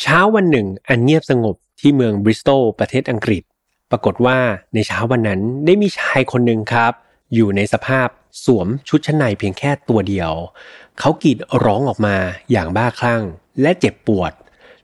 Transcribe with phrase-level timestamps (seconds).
[0.00, 3.42] เช้าวันหนึ่ง อันเงียบสงบที่เมืองบริสตอลประเทศอังกฤษ
[3.90, 4.38] ปรากฏว่า
[4.74, 6.92] ในเช้าวันนั้นได้มีชายคนหนึ่งครับ
[7.34, 8.08] อยู่ในสภาพ
[8.44, 10.32] สวมชุดชั้นในเพียงแค่ตัวเดียว
[10.98, 12.16] เขากรีดร้องออกมา
[12.50, 13.22] อย่างบ้าคลั่ง
[13.62, 14.32] และเจ็บปวด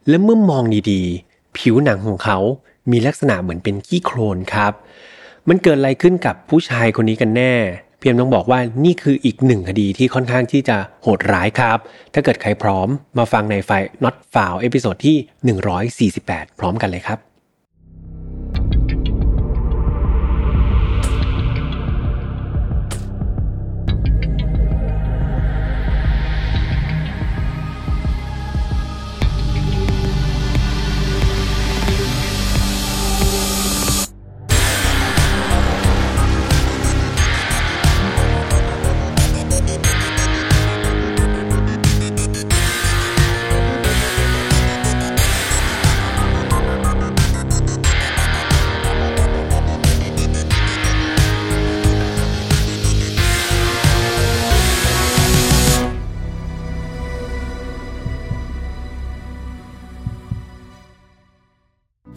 [0.09, 2.38] และเมื่อมองดีๆ ผิวหนังของเขา
[2.90, 4.72] มีลักษณะเหมือนเป็นขี้โคลนครับ
[5.48, 7.54] มันเกิดอะไรขึ้นกับผู้ชายคนนี้กันแน่
[8.09, 11.79] พียมต้องบอกว่านี่คืออีกหนึ่งคดีที่ค่อนข้างที่จะโหดร้ายครับ
[12.15, 13.71] ถ้าเกิดใครพร้อมมาฟังในไฟ
[14.04, 15.17] not f o u l เอพิโซดที่
[16.19, 17.26] 148 พร้อมกันเลยครับ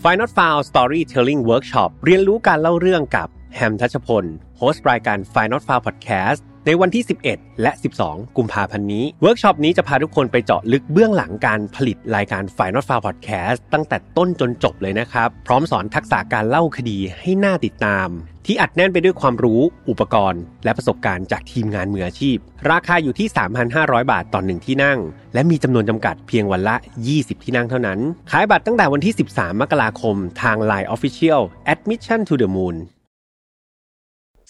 [0.04, 0.26] File Not Found
[0.70, 4.26] Storytelling Workshop เรียนรู้การเล่าเรื่องกับ แฮมธัชพล
[4.58, 7.72] host รายการ File Not Found Podcast ในวันที่ 11 และ
[8.06, 18.08] 12 กุมภาพันธ์นี้ เวิร์กช็อปนี้จะพาทุกคนไปเจาะลึกเบื้องหลังการผลิตรายการ File Not Found Podcast ตั้งแต่ต้นจนจบเลยนะครับ พร้อมสอนทักษะการเล่าคดีให้น่าติดตาม
[18.46, 22.38] ที่อัดแน่นไปด้วยความรู้อุปกรณ์ และประสบการณ์จากทีมงานมืออาชีพ
[22.70, 23.28] ราคาอยู่ที่
[23.70, 25.00] 3,500 บาทต่อหนึ่งที่นั่ง
[25.34, 26.76] และมีจำนวนจำกัดเพียงวันละ
[27.10, 28.00] 20 ที่นั่งเท่านั้น
[28.32, 31.42] ขายบัตรตั้งแต่วันที่ 13 มกราคมทาง Line Official
[31.74, 32.78] Mission to the Moon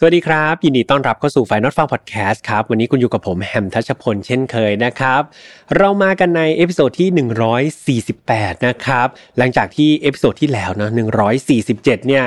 [0.02, 5.22] สวัสดีครับ ยินดีต้อนรับเข้าสู่ File Not Found Podcast ครับ วันนี้คุณอยู่กับผมแฮมธัชพลเช่นเคยนะครับ
[5.78, 7.10] เรามากันใน episode ที่
[8.16, 10.90] 148 นะครับ หลังจากที่ episode ที่แล้วนะ
[11.50, 12.24] 147 เนี่ย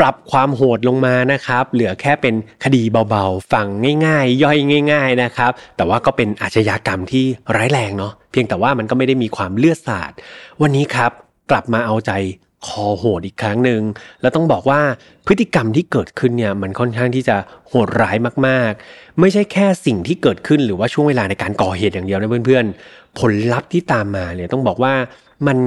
[0.00, 3.66] ปรับความโหดลงมานะครับ เหลือแค่เป็นคดีเบาๆ ฟัง
[4.06, 4.58] ง่ายๆ ย่อย
[4.92, 7.24] ง่าย ๆนะครับ แต่ว่าก็เป็นอาชญากรรมที่
[7.56, 10.12] ร้ายแรงเนาะเพียงแต่ว่ามันก็ไม่ได้มีความเลือดสาด
[10.62, 11.12] วันนี้ครับ
[11.50, 12.12] กลับมาเอาใจ
[12.66, 13.82] คอโหดอีกครั้งหนึ่ง
[14.20, 14.80] แล้วต้องบอกว่า
[15.26, 17.36] พฤติกรรมที่เกิดขึ้นเนี่ยมันค่อนข้างที่จะ
[17.68, 18.16] โหดร้าย
[18.46, 24.94] มากๆ ไม่ใช่แค่สิ่งที่เกิดขึ้นหรือว่าช่วงเวลาในการก่อเหตุอย่างเดียวนะเพื่อนๆ ผลลัพธ์ที่ตามมาเนี่ยต้องบอกว่า
[25.46, 25.58] มัน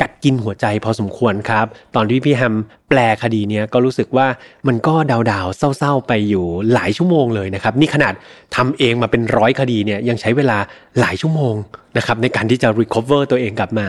[0.00, 2.54] กัดกินหัวใจพอสมควรครับ ตอนที่พี่แฮม
[2.88, 4.26] แปลคดีเนี้ยก็รู้สึกว่า
[4.66, 8.14] มันก็ดาวๆเศร้าๆไปอยู่หลายชั่วโมงเลยนะครับ นี่ขนาด
[8.56, 10.58] ทำเองมาเป็นร้อยคดีเนี่ยยังใช้เวลา
[11.00, 11.54] หลายชั่วโมง
[11.96, 13.86] นะครับในการที่จะ recover ตัวเองกลับมา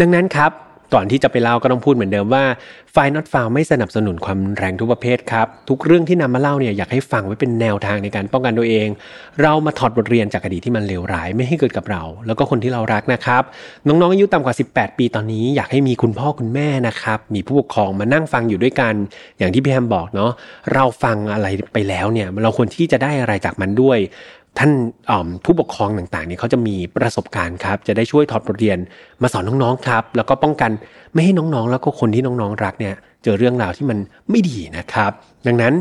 [0.00, 0.50] ดังนั้นครับ
[0.94, 2.44] ก่อนที่จะไปเล่าก็ต้องพูดเหมือนเดิมว่า
[2.92, 8.88] ไฟนอตฟาวไม่สนับสนุนความแรงทุกประเภทครับ ทุกเรื่องที่นำมาเล่าเนี่ยอยากให้ฟังไว้เป็นแนวทางในการป้องกันตัวเอง
[9.42, 13.42] เรามาถอดบทเรียนจากอดีตที่มันเลวร้ายไม่ให้เกิดกับเรา แล้วก็คนที่เรารักนะครับ
[13.86, 18.94] น้องๆอายุต่ำกว่า 18 ปีตอนนี้อยากให้มีคุณพ่อคุณแม่นะครับมีผู้ปกครองมานั่งฟังอยู่ด้วยกัน
[19.38, 20.30] อย่างที่พี่แฮมบอกเนาะ
[20.74, 23.98] เราฟังอะไรไปแล้วเนี่ยเราควรที่จะได้อะไรจากมันด้วย
[24.58, 24.72] ท่าน
[25.44, 28.78] ผู้ปกครองต่างๆเนี่ยเขาจะมีประสบการณ์ครับ จะได้ช่วยถอดบทเรียน
[29.22, 30.70] มาสอนน้องๆครับ แล้วก็ป้องกัน
[31.12, 32.94] ไม่ให้น้องๆ แล้วก็คนที่น้องๆรักเนี่ย
[33.24, 33.98] เจอเรื่องราวที่มัน
[34.30, 35.12] ไม่ดีนะครับ
[35.46, 35.72] ดังนั้น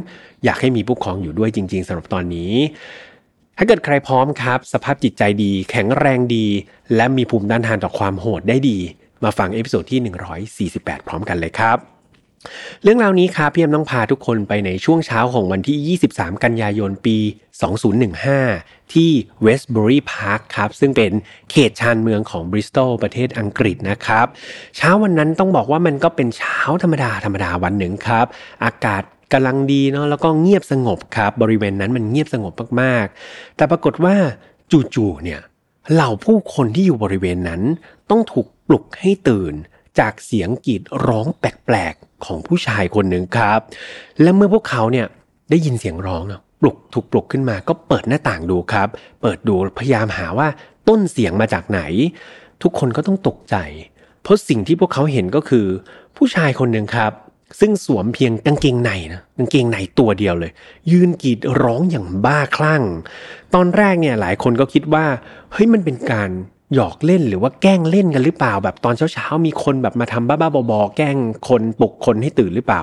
[0.44, 2.54] อยากให้มีผู้ปกครองอยู่ด้วยจริง ๆสำหรับตอนนี้
[3.58, 6.46] ถ้าเกิดใครพร้อมครับ สภาพจิตใจดี แข็งแรงดี
[6.96, 8.78] และมีภูมิต้านทานต่อความโหดได้ดี
[9.24, 10.00] มาฟัง episode ที่
[10.80, 11.93] 148 พร้อมกันเลยครับ
[12.84, 17.18] เรื่องราวนี้ครับพี่แฮมต้องพาทุกคนไปในช่วงเช้าของวันที่ 23 กันยายนปี
[18.06, 19.10] 2015 ที่
[19.44, 21.12] เวสต์บรีพาร์คครับ ซึ่งเป็น
[21.52, 24.26] เขตชานเมืองของบริสตอลประเทศอังกฤษนะครับ
[24.78, 28.26] เช้าวันนั้นต้องบอกว่ามันก็เป็นเช้าธรรมดาธรรมดาวันหนึ่งครับ
[28.66, 29.04] อากาศ
[29.34, 34.16] กำลังดีเนาะแล้วก็เงียบสงบครับ บริเวณนั้นมันเงียบสงบมากๆ แต่ปรากฏว่า
[34.96, 35.42] จู่ๆเนี่ย
[35.94, 37.62] เหล่าผู้คนที่อยู่บริเวณนั้น
[38.10, 39.54] ต้องถูกปลุกให้ตื่น
[40.00, 43.60] จากเสียงกรีดร้องแปลกๆของผู้ชายคนหนึ่งครับ
[44.22, 45.08] และเมื่อพวกเขาเนี่ย
[45.50, 46.24] ได้ยินเสียงร้อง
[46.62, 48.88] ปลุกถูกปลุกขึ้นมาก็เปิดหน้าต่างดูครับ
[49.22, 50.48] เปิดดูพยายามหาว่า
[50.88, 51.82] ต้นเสียงมาจากไหน
[52.64, 53.56] ทุกคนก็ต้องตกใจ
[54.24, 55.66] เพราะสิ่งที่พวกเขาเห็นก็คือ
[56.18, 57.12] ผู้ชายคนหนึ่งครับ
[57.60, 60.52] ซึ่งสวมเพียงกางเกงในนะกางเกงในตัวเดียวเลย
[60.92, 62.84] ยืนกรีดร้องอย่างบ้าคลั่ง
[63.54, 65.06] ตอนแรกเนี่ยหลายคนก็คิดว่า
[65.54, 66.30] เฮ้ยมันเป็นการ
[66.76, 71.18] หยอกเล่นหรือว่าแกล้งเล่นกันหรือเปล่า แบบตอนเช้าๆมีคนแบบมาทำบ้าๆบอๆแกล้ง
[71.50, 72.82] คนปลุกคนให้ตื่นหรือเปล่า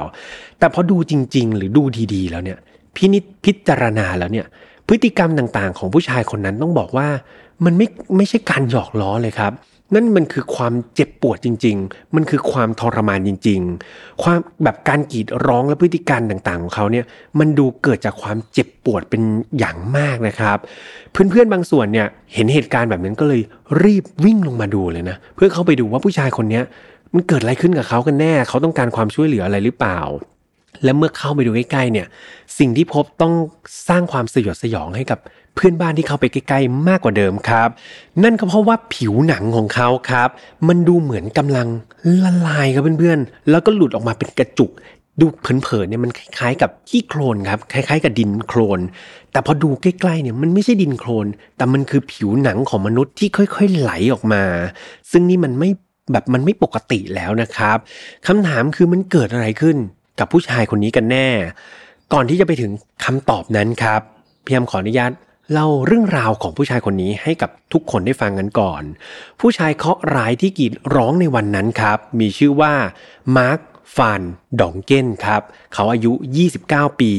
[0.59, 1.83] แต่พอดูจริง ๆ หรือดู
[2.15, 2.59] ดีๆแล้วเนี่ย
[2.97, 4.47] พินิจพิจารณาแล้วเนี่ย
[4.89, 7.09] พฤติกรรมต่างๆ ของผู้ชายคนนั้นต้องบอกว่า
[7.65, 7.87] มันไม่
[8.17, 9.53] ไม่ใช่การหยอกล้อเลยครับ
[9.95, 13.61] นั่นมันคือความเจ็บปวดจริง ๆ มันคือความทรมานจริง
[13.91, 17.05] ๆ ความแบบการกรีดร้องและพฤติการต่างๆ ของเขาเนี่ย
[17.39, 19.23] มันดูเกิดจากความเจ็บปวดเป็น
[19.59, 20.59] อย่างมากนะครับ
[21.13, 23.43] เพื่อนๆ บางส่วนเนี่ย เห็นเหตุการณ์แบบนั้นก็เลย
[23.83, 26.61] รีบวิ่งลงมาดูเลยนะ เพื่อเข้าไปดูว่าผู้ชายคนนี้
[27.15, 30.01] มันเกิดอะไรขึ้นกับเขากันแน่ เขาต้องการความช่วยเหลืออะไรหรือเปล่า
[30.85, 32.07] และเมื่อเข้าไปดูใกล้ๆเนี่ย
[32.59, 33.35] สิ่งที่พบต้อง
[33.89, 35.19] สร้างความสยดสยองให้กับ
[35.55, 37.69] เพื่อนบ้านที่เข้าไปใกล้ๆมากกว่าเดิมครับ
[38.25, 40.29] นั่นก็เพราะว่าผิวหนังของเขาครับ
[40.69, 41.69] มันดูเหมือนกำลัง
[42.25, 44.71] ละลายครับเพื่อนๆ แล้วก็หลุดออกมาเป็นกระจุก
[45.21, 48.81] ดูเผินๆเนี่ยมันคล้ายๆ กับขี้โคลนครับ คล้าย ๆ กับดินโคลน
[49.33, 54.43] แต่พอดูใกล้ๆเนี่ยมันไม่ใช่ดินโคลน แต่มันคือผิวหนังของมนุษย์ที่ค่อย ๆ ไหลออกมา
[55.11, 55.71] ซึ่งนี่มันไม่
[56.13, 57.79] แบบมันไม่ปกติแล้วนะครับ
[58.27, 59.77] คำถามคือมันเกิดอะไรขึ้น
[60.21, 61.29] กับผู้ชายคนนี้กันแน่
[62.13, 62.73] ก่อนที่จะไปถึง
[63.05, 64.01] คำตอบนั้นครับ
[64.45, 65.13] พี่แฮมขออนุญาต
[65.53, 68.83] เล่าเรื่องราวของผู้ชายคนนี้ให้กับทุกคนได้ฟังกันก่อน
[69.41, 72.73] ผู้ชายเคราะห์ร้ายที่กรีดร้องในวันนั้นครับ มีชื่อว่า
[73.37, 73.61] มาร์ค
[73.97, 74.23] ฟาน
[74.61, 75.43] ดองเกนครับ
[75.75, 76.13] เขาอายุ
[76.57, 77.13] 29 ปี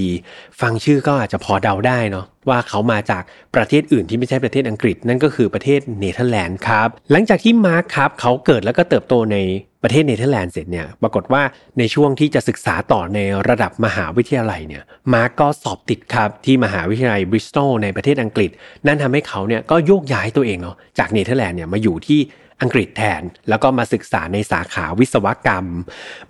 [0.61, 3.23] ฟังชื่อก็อาจจะพอเดาได้เนาะ ว่าเขามาจาก
[3.55, 9.37] ประเทศอื่นที่ไม่ใช่ประเทศอังกฤษ นั่นก็คือประเทศเนเธอร์แลนด์ครับ หลังจากที่มาร์คครับเขาเกิดแล้วก็เติบโตใน
[9.83, 11.41] ประเทศเนเธอร์แลนด์เสร็จเนี่ยปรากฏว่า
[11.79, 14.83] ในช่วงที่จะศึกษาต่อในระดับมหาวิทยาลัยเนี่ย
[15.13, 18.49] มาร์กก็สอบติดครับที่มหาวิทยาลัยบริสตอลในประเทศอังกฤษ
[18.87, 22.19] นั่นทำให้เขาเนี่ยก็โยกย้ายตัวเองเนาะจากเนเธอร์แลนด์เนี่ยมาอยู่ที่
[22.61, 25.65] อังกฤษแทน แล้วก็มาศึกษาในสาขาวิศวกรรม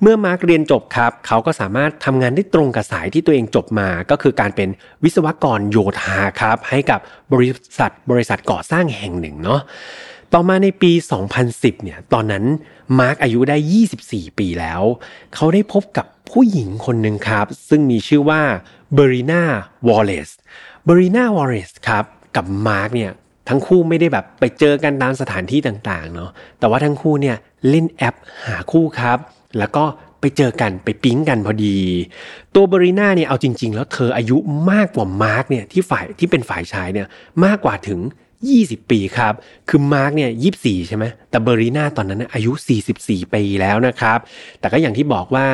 [0.01, 4.69] เมื่อมาร์กเรียนจบครับเขาก็สามารถทำงานได้ตรงกับสายที่ตัวเองจบมา ก็คือการเป็น
[5.03, 6.99] วิศวกรโยธาครับ ให้กับ
[7.33, 7.49] บริ
[7.79, 9.61] ษัทบริษัทก่อสร้างแห่งหนึ่งเนาะ
[10.33, 10.91] ต่อมาในปี
[11.37, 12.45] 2010 เนี่ย ตอนนั้น
[12.99, 13.57] มาร์กอายุได้
[13.97, 14.81] 24 ปีแล้ว
[15.35, 18.41] เขาได้พบกับผู้หญิงคนหนึ่งครับ ซึ่งมีชื่อว่า
[18.93, 19.43] เบรีนา
[19.87, 20.29] วอลเลซ
[20.85, 22.05] เบรีนาวอลเลซครับ
[22.35, 23.11] กับมาร์กเนี่ย
[23.49, 26.29] ทั้งคู่ไม่ได้แบบไปเจอกันตามสถานที่ต่างๆเนาะ
[26.59, 27.35] แต่ว่าทั้งคู่เนี่ย
[27.69, 28.15] เล่นแอป
[28.47, 29.17] หาคู่ครับ
[29.59, 29.83] แล้วก็
[30.19, 31.77] ไปเจอกันไปปิ๊งกันพอดี
[32.55, 34.37] ตัวบริน่าเนี่ยเอาจริง ๆ แล้วเธออายุ
[34.71, 37.07] มากกว่ามาร์กเนี่ยที่ฝ่ายที่เป็นฝ่ายชายเนี่ย
[37.45, 37.99] มากกว่าถึง
[38.45, 39.33] 20 ปีครับ
[39.69, 42.51] คือมาร์กเนี่ยยีใช่ไหมแต่เบอรีน่าตอนนั้นอายุ
[42.93, 44.19] 44 ปีแล้วนะครับ
[44.59, 45.47] แต่ก็อย่างที่บอกว่า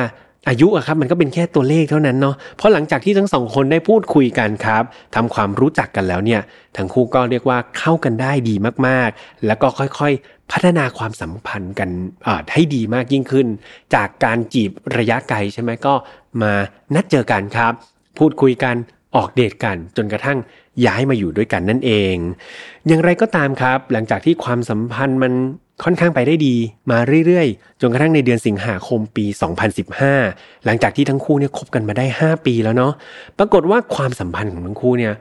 [0.48, 4.82] อายุอะครับมันก็เป็นแค่ตัวเลขเท่านั้นเนาะเพราะหลังจากที่ทั้งสองคนได้พูดคุยกันครับ
[5.14, 6.40] ทำความรู้จักกันแล้วเนี่ย
[6.76, 8.54] ทั้งคู่ก็เรียกว่าเข้ากันได้ดี
[8.86, 11.90] มากๆ แล้วก็ค่อยๆพัฒนาความสัมพันธ์กัน
[12.52, 13.46] ให้ดีมากยิ่งขึ้น
[13.94, 15.94] จากการจีบระยะไกลใช่ไหมก็
[16.42, 16.52] มา
[16.94, 17.72] นัดเจอกันครับ
[18.18, 18.76] พูดคุยกัน
[19.16, 20.38] ออกเดทกันจนกระทั่ง
[20.86, 22.14] ย้ายมาอยู่ด้วยกันนั่นเอง
[22.86, 25.32] อย่างไรก็ตามครับ หลังจากที่ความสัมพันธ์มัน
[25.84, 26.54] ค่อนข้างไปได้ดี
[26.90, 29.26] มาเรื่อยๆ จนกระทั่งในเดือนสิงหาคมปี
[29.94, 32.92] 2015 หลังจากที่ทั้งคู่เนี่ยคบกันมาได้ 5 ปีแล้วเนาะ
[33.38, 35.14] ปรากฏว่าความสัมพันธ์ของทั้งคู่เนี่ย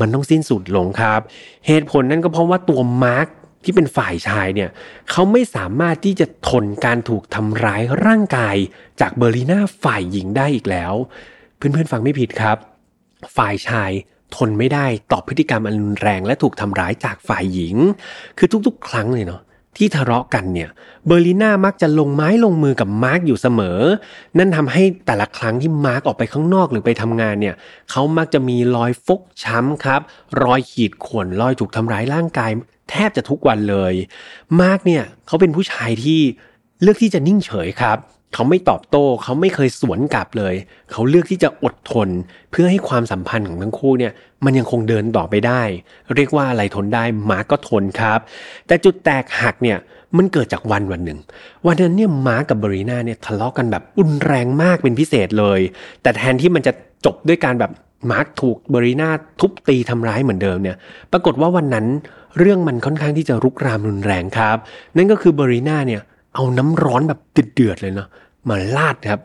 [0.00, 1.20] มันต้องสิ้นสุดลงครับ
[1.66, 3.28] เหตุผลนั่นก็เพราะว่าตัวมาร์ค
[3.64, 4.70] ที่เป็นฝ่ายชายเนี่ย
[5.10, 8.56] เขาไม่สามารถที่จะทนการถูกทำร้ายร่างกาย
[9.00, 10.92] จากเบอร์ลีน่าฝ่ายหญิงได้อีกแล้ว
[11.56, 12.56] เพื่อนๆฟังไม่ผิดครับ
[13.36, 13.90] ฝ่ายชาย
[14.36, 17.76] ทนไม่ได้ต่อพฤติกรรมอันรุนแรงและถูกทำร้ายจากฝ่ายหญิง
[18.38, 19.40] คือทุกๆ ครั้งเลยเนาะ
[19.76, 20.70] ที่ทะเลาะกันเนี่ย
[21.06, 23.80] เบอร์ลิน่ามักจะลงไม้ลงมือกับมาร์กอยู่เสมอ
[24.38, 27.54] นั่นทำให้แต่ละครั้งที่มาร์กออกไปข้างนอกหรือไปทำงานเนี่ย
[27.90, 30.00] เขามักจะมีรอยฟกช้ำครับ
[30.42, 32.50] รอยขีดข่วนรอยถูกทำร้ายร่างกาย
[32.90, 33.94] แทบจะทุกวันเลย
[34.60, 36.20] มาร์กเนี่ยเขาเป็นผู้ชายที่
[36.82, 37.98] เลือกที่จะนิ่งเฉยครับ
[38.34, 40.54] เขาไม่ตอบโต้ เขาไม่เคยสวนกลับเลย
[40.90, 42.08] เขาเลือกที่จะอดทน
[42.50, 44.12] เพื่อให้ความสัมพันธ์ของทั้งคู่เนี่ย
[44.44, 45.62] มันยังคงเดินต่อไปได้
[46.14, 48.18] เรียกว่าอะไรทนได้มาร์กก็ทนครับ
[48.66, 49.78] แต่จุดแตกหักเนี่ย
[50.16, 51.18] มันเกิดจากวันวันหนึ่ง
[51.66, 55.60] วันนั้นเนี่ยมาร์กกับบรีนาเนี่ยทะเลาะกันแบบรุนแรงมากเป็นพิเศษเลย
[56.02, 56.72] แต่แทนที่มันจะ
[57.04, 57.70] จบด้วยการแบบ
[58.10, 60.76] มาร์กถูกเบรีนาทุบตีทำร้ายเหมือนเดิมเนี่ย
[61.12, 61.86] ปรากฏว่าวันนั้น
[62.38, 64.56] เรื่องมันค่อนข้างที่จะลุกลามรุนแรงครับ
[64.96, 66.02] นั่นก็คือเบรีนาเนี่ย
[66.34, 68.08] เอาน้ำร้อนแบบเดือดเลยเนาะ
[68.48, 69.20] มาราดครับ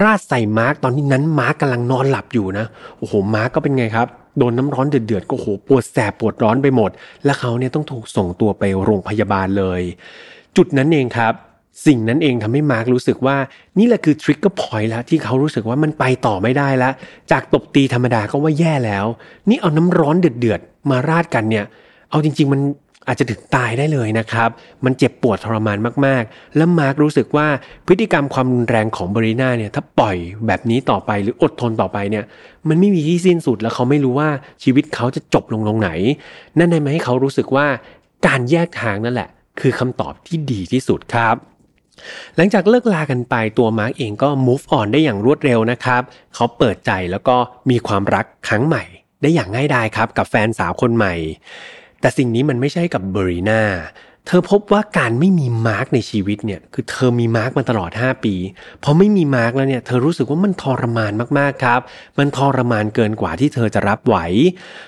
[0.00, 2.66] ราดใส่มาร์กตอนที่นั้นมาร์กกำลังนอนหลับอยู่นะ
[2.98, 4.06] โอ้โหมาร์กก็เป็นไงครับ
[4.38, 6.90] โดนน้ำร้อนเดือดๆก็โอ้โหปวดแสบปวดร้อนไปหมด
[7.24, 9.82] และเขาเนี่ยต้องถูกส่งตัวไปโรงพยาบาลเลย
[10.56, 11.34] จุดนั้นเองครับ
[11.86, 13.36] สิ่งนั้นเองทำให้มาร์กรู้สึกว่า
[13.78, 16.92] นี่แหละคือ trigger point แล้วที่เขารู้สึกว่ามันไปต่อไม่ได้แล้ว
[17.30, 19.06] จากตบตีธรรมดาก็ว่าแย่แล้ว
[19.48, 21.64] นี่เอาน้ำร้อนเดือดๆมาราดกันเนี่ย
[22.10, 22.60] เอาจริง ๆ มัน
[23.08, 24.50] อาจจะถึงตายได้เลยนะครับ
[24.84, 27.46] มันเจ็บปวดทรมานมากๆ แล้วมาร์กรู้สึกว่า
[27.86, 32.24] พฤติกรรมความรุนแรงของบริน่าเนี่ยถ้าปล่อยแบบนี้ต่อไปหรืออดทนต่อไปเนี่ย
[32.68, 34.28] มันไม่มีที่สิ้นสุดแล้วเขาไม่รู้ว่า
[34.62, 35.90] ชีวิตเขาจะจบลงตรงไหน
[36.58, 37.66] นั่นทำให้เขารู้สึกว่า
[38.26, 39.28] การแยกทางนั่นแหละ
[39.60, 41.36] คือคำตอบที่ดีที่สุดครับ
[42.36, 46.02] หลังจากเลิกลากันไปตัวมาร์กเองก็ move on ได้อย่างรวดเร็วนะครับ
[46.34, 47.36] เขาเปิดใจแล้วก็
[47.70, 48.84] มีความรักครั้งใหม่
[49.22, 51.14] ได้อย่างง่ายดายครับกับแฟนสาวคนใหม่
[52.00, 53.62] แต่สิ่งนี้มันไม่ใช่กับเบรีนา
[54.26, 58.34] เธอพบว่าการไม่มีมาร์กในชีวิตเนี่ยคือเธอมีมาร์กมาตลอด 5 ปี
[58.82, 61.80] พอไม่มีมาร์กแล้วเนี่ยเธอรู้สึกว่ามันทรมานมากๆครับ
[62.18, 64.16] มันทรมานเกินกว่าที่เธอจะรับไหว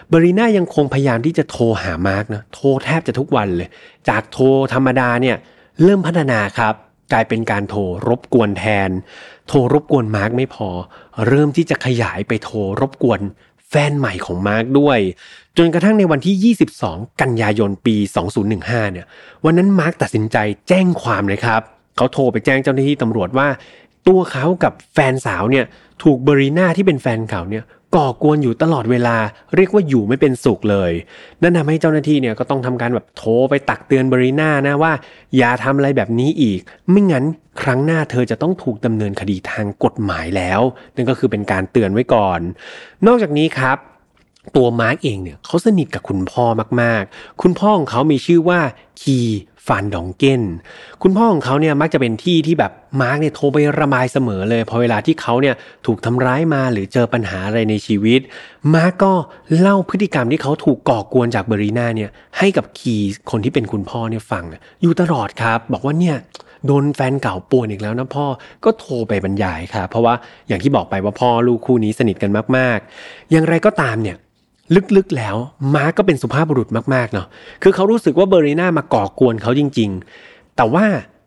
[0.09, 3.69] เบรีน่ายังคงพยายามที่จะโทรหามาร์กนะโทรแทบจะทุกวันเลย
[4.09, 5.37] จากโทรธรรมดาเนี่ย
[5.83, 6.75] เริ่มพัฒนาครับ
[7.13, 8.91] กลายเป็นการโทรรบกวนแทน
[9.49, 10.69] โทรรบกวนมาร์กไม่พอ
[11.27, 13.21] เริ่มที่จะขยายไปโทรรบกวน
[13.73, 14.99] แฟนใหม่ของมาร์กด้วย
[15.59, 17.97] จนกระทั่งในวันที่ 22 กันยายนปี
[18.45, 19.07] 2015 เนี่ย
[19.45, 20.37] วันนั้นมาร์กตัดสินใจ
[20.69, 21.63] แจ้งความเลยครับ
[21.97, 23.49] เขาโทรไปแจ้งเจ้าหน้าที่ตำรวจว่า
[24.09, 25.65] ตัวเขากับแฟนสาวเนี่ย
[26.03, 27.65] ถูกเบรีนาที่เป็นแฟนเขาเนี่ย
[27.97, 29.17] ก่อกวนอยู่ตลอดเวลา
[29.57, 30.93] เรียกว่าอยู่ไม่เป็นสุขเลย
[31.43, 34.93] นั่นทำให้เจ้าหน้าที่เนี่ยก็ต้องทำการแบบโทรไปตักเตือนเบรีนานะว่า
[35.37, 37.25] อย่าทำอะไรแบบนี้อีก ไม่งั้น
[37.63, 40.61] ครั้งหน้าเธอจะต้องถูกดำเนินคดีทางกฎหมายแล้ว
[40.97, 42.41] นั่นก็คือเป็นการเตือนไว้ก่อน
[43.07, 43.79] นอกจากนี้ครับ
[44.57, 46.45] ตัวมาร์กเองเนี่ยเขาสนิทกับคุณพ่อ
[46.81, 48.61] มากๆ คุณพ่อของเขามีชื่อว่า
[49.03, 49.19] คี
[49.67, 50.43] ฟานดองเกน
[51.03, 55.55] คุณพ่อของเขาเนี่ยมักจะเป็นที่ที่แบบมาร์กเนี่ยโทรไประบายเสมอเลยพอเวลาที่เขาเนี่ย
[55.87, 58.21] ถูกทำร้ายมาหรือเจอปัญหาอะไรในชีวิต
[58.75, 59.13] มาร์กก็
[59.59, 62.95] เล่าพฤติกรรมที่เขาถูกก่อกวนจากเบรีนาเนี่ยให้กับคี
[63.31, 64.45] คนที่เป็นคุณพ่อเนี่ยฟัง
[64.83, 66.17] อยู่ตลอดครับ บอกว่าเนี่ย
[66.67, 68.27] โดนแฟนเก่าป่วนอีกแล้วนะพ่อ
[68.65, 70.15] ก็โทรไปบรรยายครับเพราะว่า
[70.49, 74.17] อย่างที่บอกไปว่าพ่อลูกคู่นี้สนิทกันมาก ๆ อย่างไรก็ตามเนี่ย
[74.97, 75.37] ลึกๆแล้ว
[75.75, 77.27] มาร์กก็เป็นสุภาพบุรุษมากๆเนาะ
[77.63, 79.91] คือเขารู้สึกว่าเบอร์รีน่ามาก่อกวนเขาจริง
[80.25, 80.85] ๆ แต่ว่า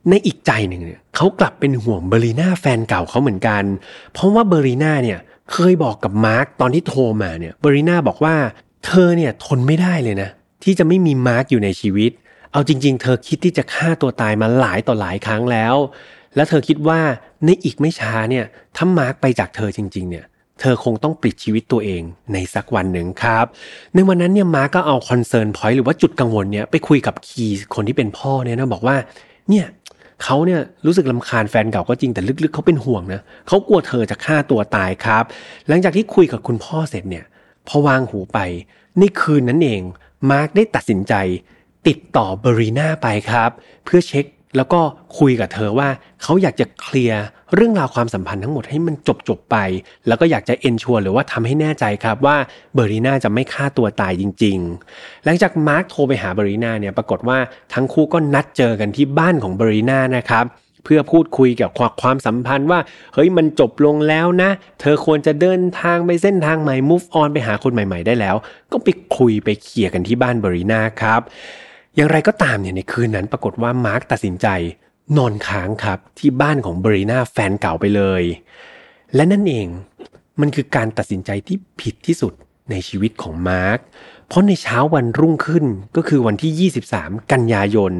[0.09, 3.63] ในอีกใจหนึ่งเนี่ยเขากลับเป็นห่วงเบอร์รีน่าแฟนเก่าเขาเหมือนกัน
[4.13, 5.19] เพราะว่าเบอร์รีน่าเนี่ย
[5.53, 8.35] เคยบอกกับมาร์กตอนที่โทรมาเนี่ยเบอร์รีน่าบอกว่า
[8.85, 10.29] เธอเนี่ยทนไม่ได้เลยนะ
[10.63, 12.11] ที่จะไม่มีมาร์กอยู่ในชีวิต
[12.51, 15.75] เอาจริง ๆ เธอคิดที่จะฆ่าตัวตายมาหลายต่อหลายครั้งแล้ว
[16.35, 16.99] และเธอคิดว่า
[17.45, 18.45] ในอีกไม่ช้าเนี่ย
[18.75, 20.25] ถ้ามาร์กไปจากเธอจริง ๆ เนี่ย
[20.59, 22.01] เธอคงต้องปลิดชีวิตตัวเอง
[22.33, 23.45] ในสักวันหนึ่งครับ
[23.93, 27.45] ในวันนั้นเนี่ยมาร์กก็เอา concern point หรือว่าจุดกังวลเนี่ยไปคุยกับคี
[27.75, 28.95] คนที่เป็นพ่อเนี่ยนะบอกว่า
[29.49, 29.65] เนี่ย
[30.23, 35.23] เขาเนี่ยรู้สึกรำคาญแฟนเก่าก็จริงแต่ลึกๆเขาเป็นห่วงนะเขากลัวเธอจะฆ่าตัวตายครับ
[35.67, 37.25] หลังจากที่คุยกับคุณพ่อเสร็จเนี่ย
[37.67, 38.39] พอวางหูไป
[38.99, 39.81] ในคืนนั้นเอง
[40.31, 41.13] มาร์กได้ตัดสินใจ
[41.87, 43.49] ติดต่อเบรีนาไปครับ
[43.85, 44.25] เพื่อเช็ค
[44.57, 44.81] แล้วก็
[45.19, 45.89] คุยกับเธอว่า
[46.23, 47.23] เขาอยากจะเคลียร์
[47.55, 49.57] เรื่องราวความสัมพันธ์ทั้งหมดให้มันจบจบไป
[50.07, 52.37] แล้วก็อยากจะ ensure หรือว่าทำให้แน่ใจครับว่า
[52.73, 54.57] เบอร์รีนาจะไม่ฆ่าตัวตายจริง
[54.91, 57.37] ๆ หลังจากมาร์คโทรไปหาเบอร์รีนาเนี่ยปรากฏว่า
[57.73, 60.45] ทั้งคู่ก็นัดเจอกันที่บ้านของเบอร์รีนานะครับ
[60.83, 62.79] เพื่อพูดคุยเกี่ยวกับความสัมพันธ์ว่า
[63.13, 64.49] เฮ้ยมันจบลงแล้วนะ
[64.81, 68.35] เธอควรจะเดินทางไปเส้นทางใหม่ move on ไปหาคนใหม่ ๆ ได้แล้ว
[68.71, 71.21] ก็ไปคุยไปเคลียร์กันที่บ้านเบอรีนาครับ
[71.95, 74.47] อย่างไรก็ตามเนี่ยในคืนนั้นปรากฏว่ามาร์คตัดสินใจ
[75.17, 78.23] นอนค้างครับที่บ้านของบรีนาแฟนเก่าไปเลย
[79.15, 79.67] และนั่นเอง
[80.41, 82.33] มันคือการตัดสินใจที่ผิดที่สุด
[82.71, 83.79] ในชีวิตของมาร์ค
[84.27, 87.93] เพราะในเช้าวันรุ่งขึ้นก็คือวันที่ 23 กันยายน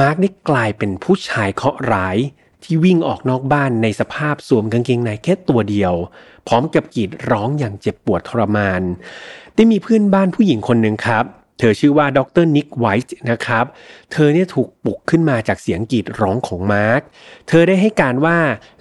[0.00, 2.16] มาร์คได้กลายเป็นผู้ชายเคราะห์ร้าย
[2.62, 5.94] ที่วิ่งออกนอกบ้านในสภาพสวมกางเกงในแค่ตัวเดียว
[6.48, 8.82] พร้อมกับกรีดร้องอย่างเจ็บปวดทรมาน
[9.54, 11.24] ได้มีเพื่อนบ้านผู้หญิงคนหนึ่งครับ
[11.62, 13.64] เธอชื่อว่าดรนิกไวท์นะครับ
[14.12, 17.00] เธอเนี่ยถูกปลุกขึ้นมาจากเสียงกรีดร้องของมาร์ค
[17.48, 18.36] เธอได้ให้การว่า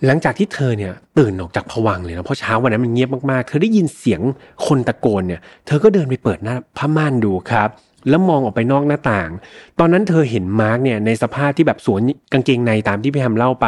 [0.06, 4.22] หลังจากที่เธอเนี่ยตื่นออกจากภวังค์เลยนะเพราะเช้าวันนั้นมันเงียบมากๆ เธอได้ยินเสียง
[4.68, 7.70] คนตะโกนเนี่ย เธอก็เดินไปเปิดหน้าผ้าม่านดูครับ
[8.10, 9.30] แล้วมองออกไปนอกหน้าต่าง
[9.80, 12.01] ตอนนั้นเธอเห็นมาร์กเนี่ยในสภาพที่แบบสวม
[12.34, 13.68] กางเกงในตามที่พี่แฮมเล่าไป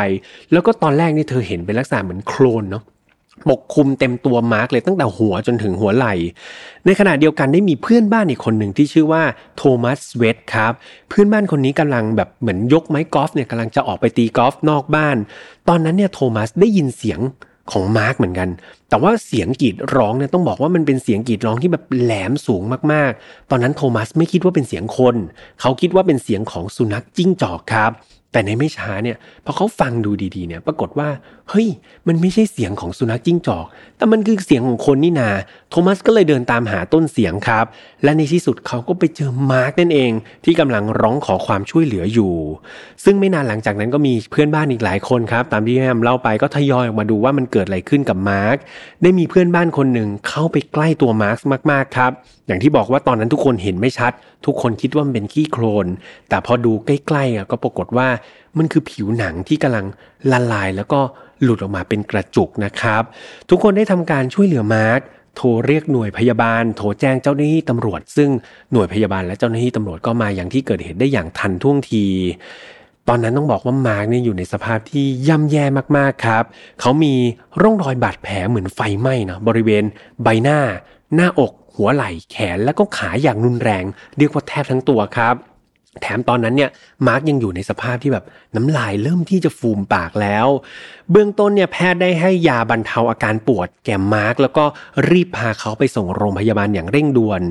[0.51, 2.83] แล้วก็ตอนแรกนี่เธอเห็นเป็นลักษณะเหมือนโคลนเนาะ
[3.49, 6.13] ปกคลุมเต็มตัวมาร์กเลยตั้งแต่หัวจนถึงหัวไหล่
[6.85, 9.23] ในขณะเดียวกันได้มีเพื่อนบ้านอีกคนหนึ่งที่ชื่อว่า
[9.57, 10.73] โทมัสเวตครับ
[11.09, 15.17] เพื่อนบ้านคนนี้กำลังแบบเหมือนยกไม้กอล์ฟเนี่ยกำลังจะออกไปตีกอล์ฟนอกบ้าน
[15.69, 17.19] ตอนนั้นเนี่ยโทมัสได้ยินเสียง
[17.71, 18.49] ของมาร์กเหมือนกัน
[18.89, 22.61] แต่ว่าเสียงกรีดร้องเนี่ยต้องบอกว่ามันเป็นเสียงกรีดร้องที่แบบแหลมสูง
[22.93, 25.15] มากๆ ตอนนั้นโทมัสไม่คิดว่าเป็นเสียงคน
[25.61, 27.91] เขาคิดว่าเป็นเสียงของสุนัขจิ้งจอกครับ
[28.31, 31.09] แต่ในไม่ช้าเนี่ยพอเขาฟังดูดีๆเนี่ยปรากฏว่า
[31.49, 31.67] เฮ้ย
[32.07, 33.65] มันไม่ใช่เสียงของสุนัขจิ้งจอก
[33.97, 35.29] แต่มันคือเสียงของคนนี่นา
[35.69, 37.65] โทมัสก็เลยเดินตามหาต้นเสียงครับ
[38.03, 40.11] และในที่สุดเขาก็ไปเจอมาร์กนั่นเอง
[40.45, 42.33] ที่กำลังร้องขอความช่วยเหลืออยู่
[43.03, 48.57] ซึ่งไม่นานหลังจากนั้นก็มีเพื่อนบ้านอีกหลายคนครับ ตามที่แฮมเล่าไปก็ทยอยออกมาดูว่ามันเกิดอะไรขึ้นกับมาร์ก
[49.01, 51.37] ได้มีเพื่อนบ้านคนหนึ่งเข้าไปใกล้ตัวมาร์ก
[51.71, 52.11] มากๆครับ
[52.47, 54.11] อย่างที่บอกว่าตอนนั้นทุกคนเห็นไม่ชัด
[54.45, 55.87] ทุกคนคิดว่ามันเป็นขี้โคลน
[56.29, 58.07] แต่พอดูใกล้ๆก็ปรากฏว่า
[58.57, 59.85] มันคือผิวหนังที่กำลัง
[60.31, 60.99] ละลายแล้วก็
[61.43, 63.03] หลุดออกมาเป็นกระจุกนะครับ
[63.49, 65.01] ทุกคนได้ทำการช่วยเหลือมาร์ก
[65.35, 68.29] โทรเรียกหน่วยพยาบาล โทรแจ้งเจ้าหน้าที่ตำรวจ ซึ่ง
[68.71, 72.05] หน่วยพยาบาลและเจ้าหน้าที่ตำรวจก็มาอย่างที่เกิดเหตุได้อย่างทันท่วงที
[73.07, 75.65] ตอนนั้นต้องบอกว่ามาร์กเนี่ยอยู่ในสภาพที่ย่ำแย่
[75.97, 76.43] มากๆครับ
[76.81, 77.13] เขามี
[77.61, 79.83] ร่องรอยบาดแผลเหมือนไฟไหม้นะบริเวณ
[80.23, 80.59] ใบหน้า
[81.15, 83.83] หน้าอก หัวไหล่แขนและก็ขาอย่างรุนแรง
[84.17, 85.35] เรียกว่าแทบทั้งตัวครับ
[86.01, 86.69] แถมตอนนั้นเนี่ย
[87.07, 90.47] มาร์กยังอยู่ในสภาพที่แบบน้ำลายเริ่มที่จะฟูมปากแล้ว
[91.11, 94.63] เบื้องต้นเนี่ยแพทย์ได้ให้ยาบรรเทาอาการปวดแก่มาร์กแล้วก็
[95.09, 97.41] รีบพาเขาไปส่งโรงพยาบาลอย่างเร่งด่วน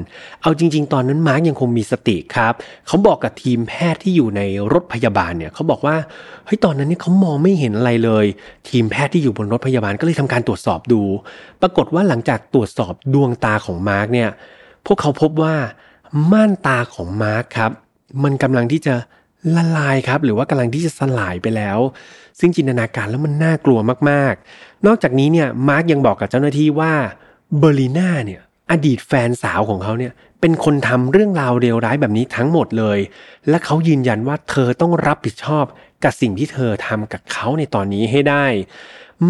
[0.43, 2.53] เอาจริง ๆ ตอนนั้นมาร์กยังคงมีสติครับ
[2.87, 4.41] เขาบอกกับทีมแพทย์ที่อยู่ใน
[4.73, 5.97] รถพยาบาลเนี่ยเขาบอกว่า
[6.47, 8.27] เฮ้ยตอนนั้นเนี่ยเขามองไม่เห็นอะไรเลย
[8.69, 11.03] ทีมแพทย์ที่อยู่บนรถพยาบาลก็เลยทำการตรวจสอบดู
[11.63, 14.31] ปรากฏว่าหลังจากตรวจสอบดวงตาของมาร์กเนี่ย
[14.87, 15.55] พวกเขาพบว่า
[16.33, 17.73] ม่านตาของมาร์กครับ
[18.25, 18.95] มันกำลังที่จะ
[19.57, 21.79] ละลายครับ หรือว่ากำลังที่จะสลายไปแล้ว
[22.41, 23.79] ซึ่งจินตนาการแล้วมันน่ากลัว
[24.11, 26.93] มากๆ นอกจากนี้เนี่ยมาร์กยังบอกกับเจ้าหน้าที่ว่า
[27.59, 32.99] เบอร์ลิน่าเนี่ย อดีตแฟนสาวของเขาเนี่ยเป็นคนทำเรื่องราวเลวร้ายแบบนี้ทั้งหมดเลย
[33.49, 35.65] และเขายืนยันว่าเธอต้องรับผิดชอบ
[36.05, 38.45] กับสิ่งที่เธอทำกับเขาในตอนนี้ให้ได้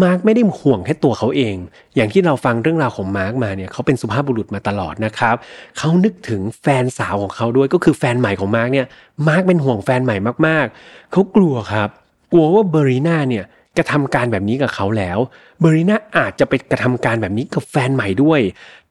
[0.03, 1.55] มาร์กไม่ได้ห่วงแค่ตัวเขาเอง
[1.95, 5.35] อย่างที่เราฟังเรื่องราวของมาร์กมาเนี่ยเขาเป็นสุภาพบุรุษมาตลอดนะครับ
[5.77, 8.87] เขานึกถึงแฟนสาวของเขาด้วยก็คือแฟนใหม่ของมาร์กเนี่ย
[9.27, 11.89] มาร์กเป็นห่วงแฟนใหม่มากๆ เขากลัวครับ
[12.31, 13.45] กลัวว่าเบอรีนาเนี่ย
[13.77, 15.17] กระทำการแบบนี้กับเขาแล้ว
[15.59, 18.39] เบอรีนาอาจจะไปกระทำการแบบนี้กับแฟนใหม่ด้วย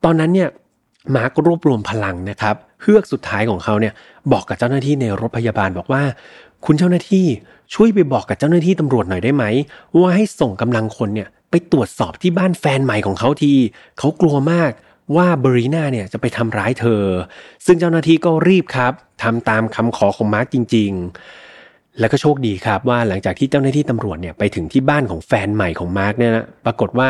[0.04, 0.48] ตอนนั้นเนี่ย
[1.16, 3.94] มาร์กรวบรวมพลังนะครับเฮือกสุดท้ายของเขาเนี่ย
[4.32, 6.02] บอกกับเจ้าหน้าที่ในรถพยาบาลบอกว่า
[6.64, 7.26] คุณเจ้าหน้าที่
[7.74, 9.44] ช่วยไปบอกกับเจ้าหน้าที่ตำรวจหน่อยได้ไหม
[10.00, 13.52] ว่าให้ส่งกำลังคนเนี่ยไปตรวจสอบที่บ้านแฟนใหม่ของเขาที
[13.98, 14.70] เขากลัวมาก
[15.16, 17.02] ว่าเบรีนาเนี่ยจะไปทำร้ายเธอ
[17.66, 21.41] ซึ่งเจ้าหน้าที่ก็รีบครับทำตามคำขอของมาร์กจริง ๆ
[22.00, 27.08] แล้วก็โชคดีครับว่าหลังจากที่เจ้าหน้าที่ตำรวจเนี่ยไปถึงที่บ้านของแฟนใหม่ของมาร์กเนี่ยนะปรากฏว่า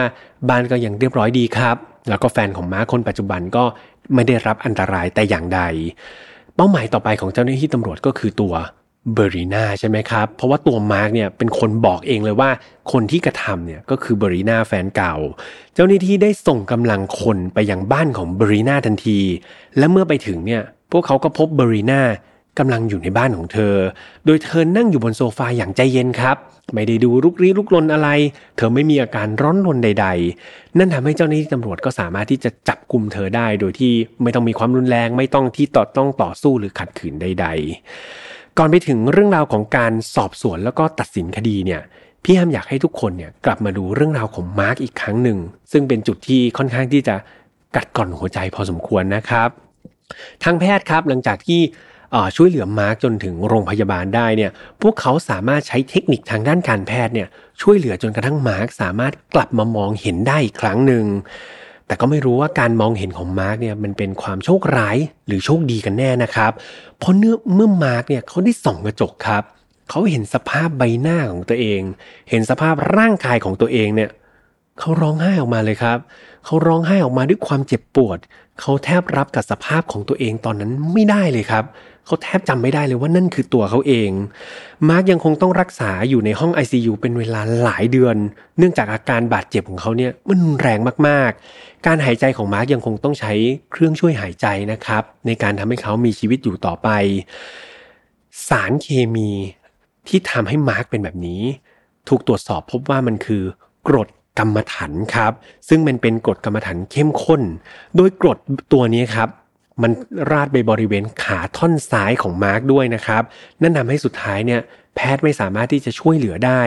[0.48, 1.76] บ้านก็ยังเรียบร้อยดีครับ
[2.08, 3.64] แล้วก็แฟนของมาร์กคนปัจจุบันก็
[4.14, 5.60] ไม่ได้รับอันตรายแต่อย่างใด
[6.56, 8.54] เป้าหมายต่อไปของเจ้าหน้าที่ตำรวจก็คือตัว
[9.14, 12.50] เบอรีนาใช่ไหมครับ เพราะว่าตัวมาร์กเนี่ยเป็นคนบอกเองเลยว่า
[12.92, 15.14] คนที่กระทำเนี่ยก็คือเบอรีนาแฟนเก่า
[15.74, 19.18] เจ้าหน้าที่ได้ส่งกำลังคนไปยังบ้านของเบอรีนาทันที
[19.78, 20.62] และเมื่อไปถึงเนี่ย
[20.92, 22.00] พวกเขาก็พบเบอรีนา
[22.58, 23.74] กำลังอยู่ในบ้านของเธอ
[24.26, 26.36] โดยเธอนั่งอยู่บนโซฟาอย่างใจเย็นครับ
[26.72, 28.08] ไม่ได้ดูลุกรี้ลุกลนอะไร
[28.56, 30.06] เธอไม่มีอาการร้อนรนใด
[30.42, 33.92] ๆ นั่นทำให้เจ้าหน้าที่ตำรวจก็สามารถที่จะจับกลุ่มเธอได้ โดยที่
[34.22, 37.46] ไม่ต้องมีความรุนแรง ไม่ต้องที่ต่อต้องต่อสู้หรือขัดขืนใด
[38.02, 41.80] ๆ ก่อนไปถึงเรื่องราวของการสอบสวนแล้วก็ตัดสินคดีเนี่ย
[42.24, 45.38] พี่แฮมอยากให้ทุกคนเนี่ยกลับมาดูเรื่องราวของมาร์กอีกครั้งหนึ่ง
[45.72, 47.16] ซึ่งเป็นจุดที่ค่อนข้างที่จะ
[47.76, 49.48] กัดกร่อนหัวใจพอสมควรนะครับ
[50.44, 51.60] ทางแพทย์ครับหลังจากที่
[52.36, 54.50] ช่วยเหลือมาร์กจนถึงโรงพยาบาลได้เนี่ย
[54.82, 57.28] พวกเขาสามารถใช้เทคนิคทางด้านการแพทย์เนี่ย
[57.60, 61.04] ช่วยเหลือจนกระทั่งมาร์กสามารถกลับมามองเห็นได้อีกครั้งหนึ่ง
[61.86, 64.96] แต่ก็ไม่รู้ว่าการมองเห็นของมาร์กเนี่ยมันเป็นความโชคร้าย
[65.26, 66.52] หรือโชคดีกันแน่นะครับ
[66.98, 69.42] เพราะเนื้อเมื่อมาร์กเนี่ยเขาได้ส่องกระจกครับ
[69.90, 71.80] เขาเห็นสภาพใบหน้าของตัวเอง
[72.30, 74.10] เห็นสภาพร่างกายของตัวเองเนี่ย
[74.78, 75.98] เขาร้องไห้ออกมาเลยครับ
[76.44, 78.18] เขาร้องไห้ออกมาด้วยความเจ็บปวด
[78.60, 81.64] เขาแทบรับกับสภาพของตัวเองตอนนั้นไม่ได้เลยครับ
[82.06, 84.10] เขาแทบจำไม่ได้เลยว่านั่นคือตัวเขาเอง
[84.88, 88.16] มาร์กยังคงต้องรักษาอยู่ในห้อง ICU เป็นเวลาหลายเดือน
[88.58, 93.32] เนื่องจากอาการบาดเจ็บของเขาเนี่ยมันแรงมากๆ การหายใจของมาร์กยังคงต้องใช้
[93.72, 96.88] เครื่องช่วยหายใจนะครับ ในการทำให้เขามีชีวิตอยู่ต่อไป
[98.48, 99.30] สารเคมี
[100.08, 101.42] ที่ทำให้มาร์กเป็นแบบนี้
[102.08, 103.42] ถูกตรวจสอบพบว่ามันคือ
[103.88, 105.32] กรดกำมะถันครับ
[105.68, 107.42] ซึ่งมันเป็นกรดกำมะถันเข้มข้น
[107.96, 108.38] โดยกรด
[108.72, 109.28] ตัวนี้ครับ
[109.82, 109.90] มัน
[110.30, 113.22] ราดไปบริเวณขาท่อนซ้ายของมาร์กด้วยนะครับ
[113.62, 114.60] นั่นทำให้สุดท้ายเนี่ย
[114.96, 116.62] แพทย์ไม่สามารถที่จะช่วยเหลือได้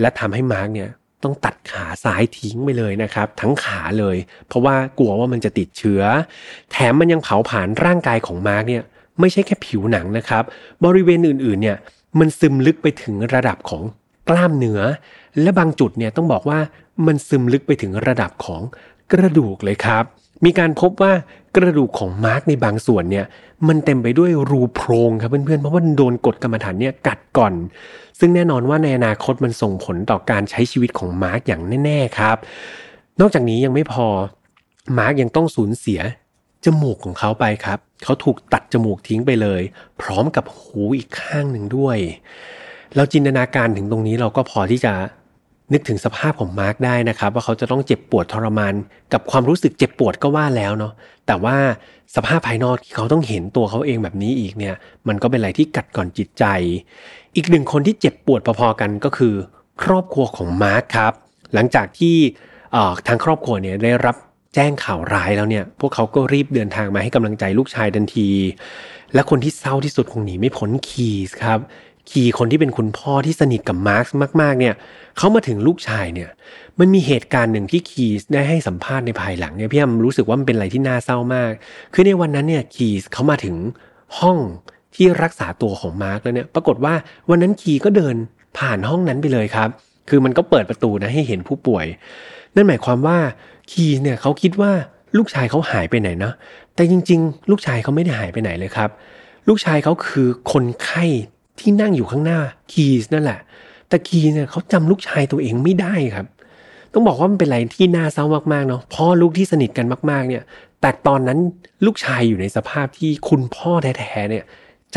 [0.00, 0.90] และทำให้มาร์กเนี่ย
[1.22, 4.16] ต้องตัดขาซ้ายทิ้งไปเลยนะครับ ทั้งขาเลย
[4.46, 6.02] เพราะว่ากลัวว่ามันจะติดเชื้อ
[6.72, 8.82] แถมมันยังเผาผลาญร่างกายของมาร์กเนี่ย
[9.20, 10.44] ไม่ใช่แค่ผิวหนังนะครับ
[10.84, 11.76] บริเวณอื่นๆเนี่ย
[12.18, 13.82] มันซึมลึกไปถึงระดับของ
[14.28, 14.80] กล้ามเนื้อ
[15.40, 16.58] และบางจุดเนี่ยต้องบอกว่า
[17.06, 18.62] มันซึมลึกไปถึงระดับของ
[19.12, 20.04] กระดูกเลยครับ
[20.44, 21.12] มีการพบว่า
[21.56, 23.26] กระดูกของมาร์กในบางส่วนเนี่ย
[23.68, 27.54] มันเต็มไปด้วยรูโพรงครับเพื่อนๆเพราะว่าโดนกรดกำมะถันเนี่ยกัดกร่อน
[28.18, 32.36] ซึ่งแน่นอนว่าในอนาคตมันส่งผลต่อการใช้ชีวิตของมาร์กอย่างแน่ ๆครับ
[33.20, 34.06] นอกจากนี้ยังไม่พอ
[34.98, 36.00] มาร์กยังต้องสูญเสีย
[36.64, 39.62] จมูกของเขาไปครับ เขาถูกตัดจมูกทิ้งไปเลย
[40.00, 41.98] พร้อมกับหูอีกข้างหนึ่งด้วย
[42.96, 44.92] เราจินตนาการถึงตรงนี้เราก็พอที่จะ
[45.72, 48.74] นึกถึงสภาพของมาร์กได้นะครับ ว่าเขาจะต้องเจ็บปวดทรมาน
[49.12, 50.92] กับความรู้สึกเจ็บปวดก็ว่าแล้วเนาะ
[51.26, 51.56] แต่ว่า
[52.16, 54.74] สภาพภายนอกที่เขาต้องเห็นตัวเขาเองแบบนี้อีกเนี่ย
[55.08, 56.44] มันก็เป็นอะไรที่กัดก่อนจิตใจ
[57.36, 59.34] อีกหนึ่งคนที่เจ็บปวดพอๆกันก็คือ
[59.82, 61.12] ครอบครัวของมาร์กครับ
[61.54, 62.16] หลังจากที่
[63.06, 64.16] ทางครอบครัวเนี่ยได้รับ
[64.54, 68.28] แจ้งข่าวร้ายแล้วเนี่ย พวกเขาก็รีบเดินทางมาให้กำลังใจลูกชายทันที
[69.14, 71.58] และคนที่เศร้าที่สุดคงหนีไม่พ้นคีสครับ
[72.10, 74.06] คีคนที่เป็นคุณพ่อที่สนิทกับมาร์ค
[74.40, 74.74] มาก ๆ เนี่ย
[75.18, 76.30] เขามาถึงลูกชายเนี่ย
[76.78, 81.52] มันมีเหตุการณ์หนึ่งที่คีสได้ให้สัมภาษณ์ในภายหลังเนี่ยพี่แอมรู้สึกว่ามันเป็นอะไรที่น่าเศร้ามาก
[81.94, 83.56] คือในวันนั้นเนี่ยคีสเขามาถึง
[84.18, 84.38] ห้อง
[84.94, 86.94] ที่รักษาตัวของมาร์กแล้วเนี่ย ปรากฏว่า
[87.30, 88.16] วันนั้นคีก็เดิน
[88.58, 89.68] ผ่านห้องนั้นไปเลยครับ
[90.08, 91.86] คือมันก็เปิดประตูนะให้เห็นผู้ป่วย
[92.54, 93.18] นั่นหมายความว่า
[93.70, 94.72] คีเนี่ยเขาคิดว่า
[95.16, 96.32] ลูกชายเขาหายไปไหนนะ
[96.74, 98.90] แต่จริง ๆ ลูกชายเขาไม่ได้หายไปไหนเลยครับ
[99.48, 101.04] ลูกชายเขาคือคนไข้
[101.60, 102.40] ที่นั่งอยู่ข้างหน้า
[102.72, 103.40] คีสนั่นแหละ
[103.88, 106.26] แต่คีเนี่ยเขาจำลูกชายตัวเองไม่ได้ครับ
[106.92, 110.42] ต้องบอกว่ามันเป็นอะไรที่น่าเศร้ามากๆเนาะพ่อลูกที่สนิทกันมาก ๆ เนี่ย
[110.80, 111.38] แต่ตอนนั้น
[111.86, 114.44] ลูกชายอยู่ในสภาพที่คุณพ่อแท้ๆเนี่ย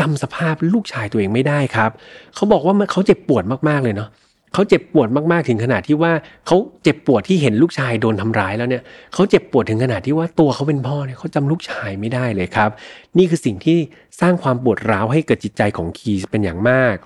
[0.00, 1.90] จำสภาพลูกชายตัวเองไม่ได้ครับ
[2.34, 4.08] เขาบอกว่าเขาเจ็บปวดมากๆเลยเนาะ
[4.54, 6.12] เขาเจ็บปวดมากๆถึงขนาดที่ว่า
[6.46, 8.82] เขาเจ็บปวดที่เห็นลูกชายโดนทำร้ายแล้วเนี่ย
[9.14, 12.70] เขาเจ็บปวดถึงขนาดที่ว่าตัวเขาเป็นพ่อเนี่ยเขาจำลูกชายไม่ได้เลยครับ
[13.18, 13.78] นี่คือสิ่งที่
[14.20, 16.96] สร้างความปวดร้าวให้เกิดจิตใจของคีสเป็นอย่างมาก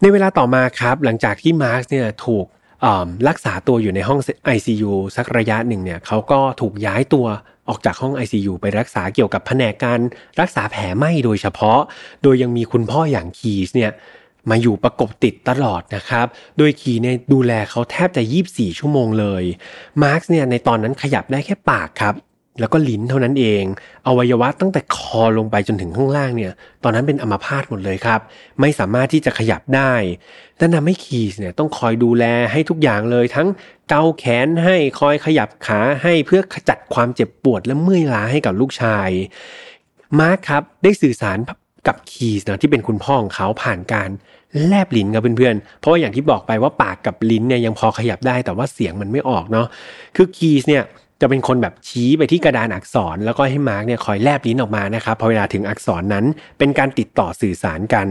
[0.00, 2.46] ในเวลาต่อมาครับหลังจากที่มาร์คเนี่ยถูก
[3.28, 4.20] รักษาตัวอยู่ในห้อง
[4.56, 7.26] ICU สักระยะหนึ่งเนี่ยเขาก็ถูกย้ายตัว
[7.68, 10.00] ออกจากห้อง ICU ไปรักษาเกี่ยวกับแผนกการ
[10.40, 11.80] รักษาแผลไหม้โดยเฉพาะ
[12.22, 13.90] โดยยังมีคุณพ่ออย่างคีสเนี่ย
[14.50, 16.26] มาอยู่ประกบติดตลอดนะครับ
[16.58, 19.44] โดยคีเนี่ยดูแลเขาแทบจะ 24 ชั่วโมงเลย
[20.02, 22.16] มาร์คเนี่ยในตอนนั้นขยับได้แค่ปากครับ
[22.60, 23.64] แล้วก็ลิ้นเท่านั้นเอง
[24.06, 26.52] อวัยวะตั้งแต่คอลงไปจนถึงข้างล่างเนี่ย
[26.84, 28.20] ตอนนั้นเป็นอัมพาตหมดเลยครับ
[28.60, 29.92] ไม่สามารถที่จะขยับได้
[30.60, 33.48] นั่นทำให้คีสเนี่ยต้องคอยดูแลให้ทุกอย่างเลย ทั้ง
[33.88, 39.10] เกาแขนให้คอยขยับขาให้เพื่อขจัดความเจ็บปวดและเมื่อยล้าให้กับลูกชาย
[40.20, 41.38] มาร์กครับได้สื่อสาร
[41.86, 44.10] กับคีสนะที่เป็นคุณพ่อของเขาผ่านการ
[44.66, 49.66] แลบลิ้นครับเพื่อนๆ เพราะว่าอย่างที่บอกไปว่าปากกับลิ้นเนี่ยยังพอขยับได้แต่ว่าเสียงมันไม่ออกเนาะ
[50.16, 50.82] คือคีสเนี่ย
[51.20, 56.24] จะเป็นคนแบบชี้ไปที่กระดานอักษร แล้วก็ให้มาร์กเนี่ยคอยแลบลิ้นออกมานะครับพอเวลาถึงอักษรนั้น
[56.58, 58.06] เป็นการติดต่อสื่อสารกัน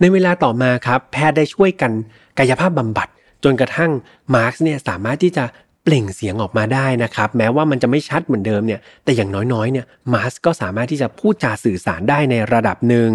[0.00, 1.92] ในเวลาต่อมาครับแพทย์ได้ช่วยกัน
[2.38, 3.08] กายภาพบำบัด
[3.44, 3.90] จนกระทั่ง
[4.34, 5.44] มาร์กเนี่ยสามารถที่จะ
[5.88, 13.10] เปล่งเสียงออกมาได้นะครับ แม้ว่ามันจะไม่ชัดเหมือนเดิมเนี่ย แต่อย่างน้อยๆเนี่ยมาร์กก็สามารถที่จะพูดจาสื่อสารได้ในระดับหนึ่ง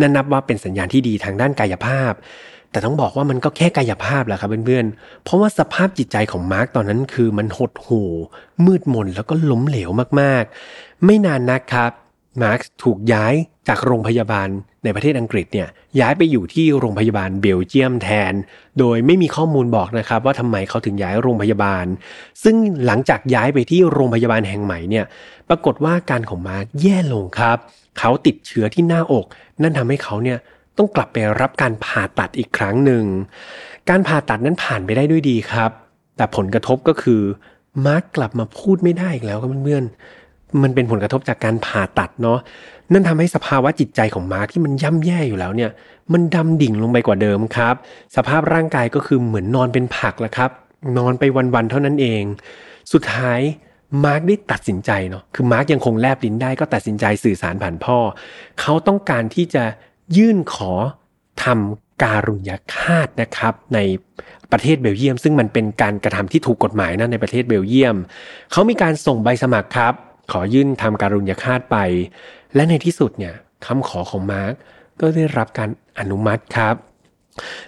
[0.00, 2.12] นั่นนับว่าเป็นสัญญาณที่ดีทางด้านกายภาพ
[2.70, 8.10] แต่ต้องบอกว่ามันก็แค่กายภาพแหละครับเพื่อนๆ เพราะว่าสภาพจิตใจของมาร์กตอนนั้นคือมันหดหู่
[8.64, 11.92] มืดมนแล้วก็ล้มเหลวมากๆ ไม่นานนักครับ
[12.42, 13.34] มาร์กถูกย้าย
[13.68, 14.48] จากโรงพยาบาล
[14.84, 15.68] ในประเทศอังกฤษเนี่ย
[16.00, 18.32] ย้ายไปอยู่ที่โรงพยาบาลเบลเยียมแทน
[18.78, 21.84] โดยไม่มีข้อมูลบอกนะครับว่าทำไมเขาถึงย้ายโรงพยาบาล
[22.42, 25.04] ซึ่งหลังจากย้ายไปที่โรงพยาบาลแห่งใหม่เนี่ย
[25.48, 27.58] ปรากฏว่าการของมาร์กแย่ลงครับ
[27.98, 29.26] เขาติดเชื้อที่หน้าอก
[29.62, 30.38] นั่นทำให้เขาเนี่ย
[30.78, 33.04] ต้องกลับไปรับการผ่าตัดอีกครั้งหนึ่ง
[33.88, 35.70] การผ่าตัดนั้นผ่านไปได้ด้วยดีครับ
[36.16, 37.22] แต่ผลกระทบก็คือ
[37.86, 39.84] มาร์กกลับมาพูดไม่ได้อีกแล้วครับเพื่อน
[40.62, 42.38] มันเป็นผลกระทบจากการผ่าตัดเนาะ
[42.92, 45.70] นั่นทำให้สภาวะจิตใจของมาร์คที่มันย่ำแย่อยู่แล้วเนี่ย
[46.12, 47.74] มันดำดิ่งลงไปกว่าเดิมครับ
[48.16, 50.50] สภาพร่างกายก็คือเหมือนนอนเป็นผักแล้วครับ
[50.98, 51.24] นอนไป
[51.54, 52.22] วันๆเท่านั้นเอง
[52.92, 53.40] สุดท้าย
[54.04, 57.98] มาร์คได้ตัดสินใจเนาะคือมาร์คยังคงแลบลิ้นได้ก็ตัดสินใจสื่อสารผ่านพ่อ
[58.60, 59.64] เขาต้องการที่จะ
[60.16, 60.72] ยื่นขอ
[61.44, 63.78] ทำการุญยฆาตนะครับ ใน
[64.52, 67.96] ประเทศเบลเยียม ซึ่งมันเป็นการกระทำที่ถูกกฎหมายนะในประเทศเบลเยียม
[68.52, 69.94] เขามีการส่งใบสมัครครับ
[70.32, 71.76] ขอยื่นทำการุญยฆาตไป
[72.54, 73.34] และในที่สุดเนี่ย
[73.66, 74.54] คำขอของมาร์ก
[75.00, 76.74] ก็ได้รับการอนุมัติครับ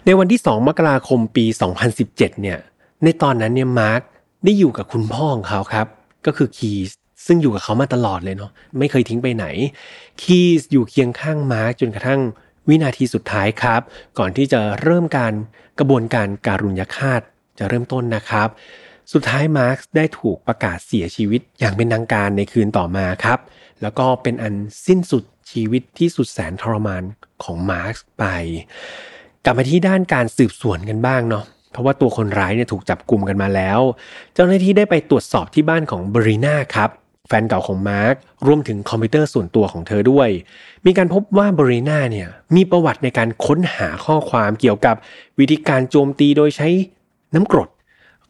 [0.04, 1.44] ในวันที่ 2 มกราคมปี
[1.92, 2.58] 2017 เนี่ย
[3.04, 4.00] ในตอนนั้นเนี่ยมาร์ก
[4.44, 5.86] ได้อยู่กับคุณพ่อของเขาครับ
[6.26, 6.90] ก็คือคีส
[7.26, 9.46] ซึ่งอยู่กับเขามาตลอดเลยเนาะไม่เคยทิ้งไปไหน
[10.22, 12.20] คีสอยู่เคียงข้างมาร์กจนกระทั่ง
[12.68, 13.80] วินาทีสุดท้ายครับ
[14.18, 15.32] ก่อนที่จะเริ่มการ
[15.78, 17.20] กระบวนการการุญยฆาต
[17.58, 18.48] จะเริ่มต้นนะครับ
[19.12, 23.38] สุดท้ายมาร์คได้ถูกประกาศเสียชีวิตอย่างเป็นทางการในคืนต่อมาครับ
[23.82, 24.54] แล้วก็เป็นอัน
[24.86, 27.02] สิ้นสุดชีวิตที่สุดแสนทรมาน
[27.44, 28.24] ของมาร์คไป
[29.44, 33.80] กลับมาที่ด้านการสืบสวนกันบ้างเนาะเพราะว่าตัวคนร้ายเนี่ยถูกจับกลุ่มกันมาแล้ว
[34.34, 36.90] เจ้าหน้าที่ได้ไปตรวจสอบที่บ้านของบรีนาครับ
[37.28, 38.14] แฟนเก่าของมาร์ก
[38.46, 40.28] รวมถึงคอมพิวเตอร์ส่วนตัวของเธอด้วย
[40.86, 44.96] มีการพบว่าบรีนาเนี่ยมีประวัติในการค้นหาข้อความเกี่ยวกับ
[45.38, 46.68] วิธีการโจมตีโดยใช้
[47.34, 47.68] น้ำกรด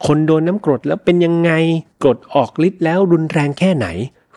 [0.07, 1.51] คนโดนน้ำกรดแล้วเป็นยังไง
[2.03, 3.87] กรดออกฤทธิ์แล้วรุนแรงแค่ไหน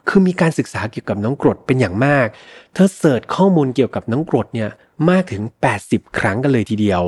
[0.09, 2.27] คือมีการศึกษาเกี่ยวกับน้ำกรดเป็นอย่างมาก
[2.73, 4.69] เธอ search ข้อมูลเกี่ยวกับน้ำกรดเนี่ย
[5.09, 5.43] มากถึง
[5.79, 7.03] 80 ครั้งกันเลยทีเดียว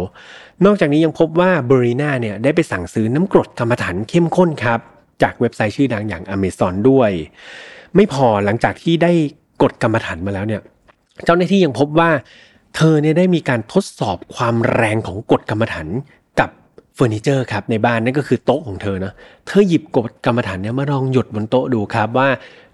[0.65, 4.79] นอกจากนี้ยังพบว่าเบรีนาเนี่ยได้ไปสั่งซื้อน้ำกรดกรรมฐานเข้มข้นครับ
[5.21, 7.11] จากเว็บไซต์ชื่อดังอย่าง Amazon ด้วย
[7.95, 9.11] ไม่พอหลังจากที่ได้
[9.61, 10.61] กดกรรมฐานมาแล้วเนี่ย
[11.25, 12.09] เจ้าหน้าที่ยังพบว่า
[12.75, 15.87] เธอเนี่ยได้มีการทดสอบความแรงของกฎกรรมฐาน
[16.39, 16.49] กับ
[16.95, 19.13] เฟอร์นิเจอร์ครับในบ้านนั่นก็คือโต๊ะของเธอนะ
[19.47, 22.29] เธอหยิบกดกรรมฐานเนี่ยมาลองหยดบนโต๊ะดูครับว่า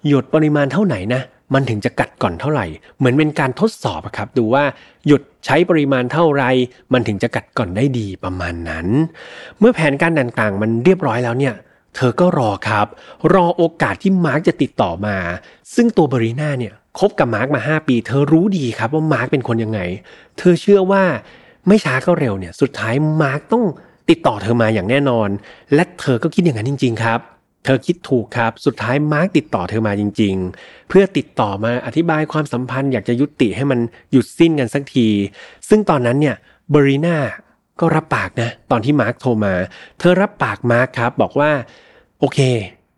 [0.08, 1.22] หยดปริมาณเท่าไหร่นะ
[1.54, 2.66] มันถึงจะกัดก่อนเท่าไหร่
[2.98, 4.64] เหมือนเป็นการทดสอบครับ ดูว่า
[5.08, 6.44] หยดใช้ปริมาณเท่าไร
[6.94, 8.88] มันถึงจะกัดกร่อนได้ดีประมาณนั้น
[9.60, 11.56] เมื่อแผนการต่างๆ มันเรียบร้อยแล้วเนี่ย
[11.96, 12.88] เธอก็รอครับ
[13.34, 15.18] รอโอกาสที่มาร์กจะติดต่อมา
[15.76, 19.80] ซึ่งตัวบรีน่าเนี่ยคบกับมาร์กมา 5 ปี เธอรู้ดีครับว่ามาร์กเป็นคนยังไง
[20.38, 21.04] เธอเชื่อว่า
[21.68, 23.64] ไม่ช้าก็เร็วเนี่ย สุดท้ายมาร์กต้อง
[24.10, 25.30] ติดต่อเธอมาอย่างแน่นอน
[25.74, 27.20] และเธอก็คิดอย่างนั้นจริง ๆ ครับ
[27.63, 33.80] เธอคิดถูกครับ สุดท้ายมาร์กติดต่อเธอมาจริง ๆ เพื่อติดต่อมาอธิบายความสัมพันธ์อยากจะยุติให้มัน
[34.12, 35.08] หยุดสิ้นกันสักที
[35.69, 36.36] ซึ่งตอนนั้นเนี่ย
[36.74, 37.17] บรีน่า
[37.80, 39.54] ก็รับปากนะ ตอนที่มาร์กโทรมา
[40.00, 41.52] เธอรับปากมาร์กครับ บอกว่า
[42.19, 42.39] โอเค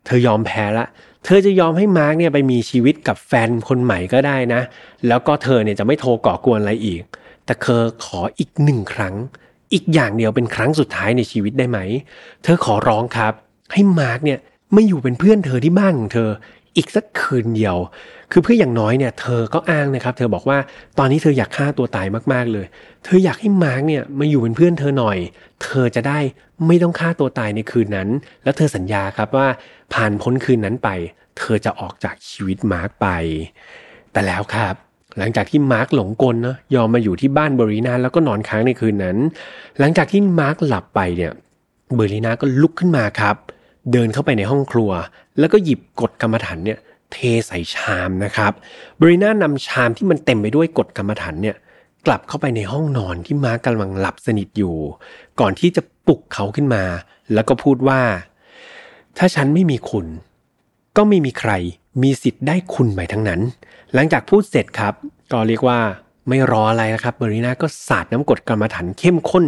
[0.06, 0.86] เธอยอมแพ้ละ
[1.24, 4.60] เธอจะยอมให้มาร์กเนี่ยไปมีชีวิตกับแฟนคนใหม่ก็ได้นะ
[5.08, 7.02] แล้วก็เธอเนี่ยจะไม่โทรก่อกวนอะไรอีก
[7.44, 9.14] แต่เธอขออีกหนึ่งครั้ง
[9.72, 11.78] อีกอย่างเดียวเป็นครั้งสุดท้ายในชีวิตได้ไหม
[12.42, 13.32] เธอขอร้องครับ
[13.72, 16.30] ให้มาร์กเนี่ย มาอยู่เป็นเพื่อนเธอที่บ้านของเธอ
[16.76, 17.76] อีกสักคืนเดียว
[18.32, 20.58] คือเพื่ออย่างน้อยเนี่ย เธอก็อ้างนะครับ เธอบอกว่า
[20.98, 22.66] ตอนนี้เธออยากฆ่าตัวตายมากๆเลย
[23.04, 25.18] เธออยากให้มาร์กเนี่ยมาอยู่เป็นเพื่อนเธอหน่อย
[25.62, 26.18] เธอจะได้
[26.66, 28.08] ไม่ต้องฆ่าตัวตายในคืนนั้น
[28.44, 29.48] แล้วเธอสัญญาครับว่า
[29.94, 30.88] ผ่านพ้นคืนนั้นไป
[31.38, 33.06] เธอจะออกจากชีวิตมาร์กไป
[34.12, 34.74] แต่แล้วครับ
[35.18, 39.16] หลังจากที่มาร์กหลงกลนะยอมมาอยู่ที่บ้านเบอรีนาแล้วก็นอนค้างในคืนนั้น
[39.78, 41.32] หลังจากที่มาร์กหลับไปเนี่ย
[41.94, 43.36] เบอรีนาก็ลุกขึ้นมาครับ
[43.92, 44.90] เดินเข้าไปในห้องครัว
[45.38, 46.78] แล้วก็หยิบกดกรรมฐานเนี่ย
[47.12, 47.16] เท
[47.46, 48.52] ใส่ชามนะครับ
[49.00, 51.56] บริน่านำชามที่มันเต็มไปด้วยกฎกรรมฐานเนี่ย
[52.06, 54.76] กลับเข้าไปในห้องนอนที่มาร์กกำลังหลับสนิทอยู่
[55.40, 56.84] ก่อนที่จะปลุกเขาขึ้นมา
[57.34, 58.00] แล้วก็พูดว่า
[59.18, 60.06] ถ้าฉันไม่มีคุณ
[60.96, 61.52] ก็ไม่มีใคร
[62.02, 63.40] มีสิทธิ์ได้คุณไปทั้งนั้น
[63.94, 64.94] หลังจากพูดเสร็จครับ
[65.32, 65.78] ก็เรียกว่า
[66.28, 69.44] ไม่รออะไรนะครับ เบอรีนาก็สาดน้ำกรดกรรมฐานเข้มข้น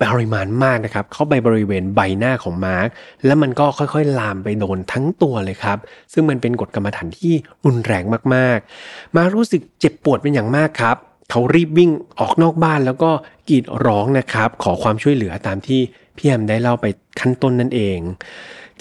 [0.00, 2.88] ปริมาณมากนะครับ เข้าไปบริเวณใบหน้าของมาร์ก
[3.26, 5.78] แล้วมันก็ค่อยๆ ลามไปโดนทั้งตัวเลยครับ
[6.12, 7.34] ซึ่งมันเป็นกฎกรรมฐานที่
[7.66, 8.04] รุนแรง
[8.34, 10.96] มากๆ มารู้สึกเจ็บปวดเป็นอย่างมากครับ
[11.30, 13.10] เขารีบวิ่งออกนอกบ้านแล้วก็
[13.48, 15.80] กรีดร้องนะครับ ขอความช่วยเหลือตามที่
[16.16, 16.86] พี่แอมได้เล่าไป
[17.20, 17.98] ขั้นต้นนั่นเอง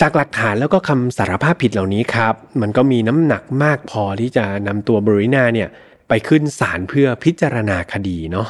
[0.01, 5.69] จากหลักฐานแล้วก็คำสารภาพผิดเหล่านี้ครับ มันก็มีน้ำหนักมากพอที่จะนำตัวบรินาเนี่ย
[6.08, 8.47] ไปขึ้นศาลเพื่อพิจารณาคดีเนาะ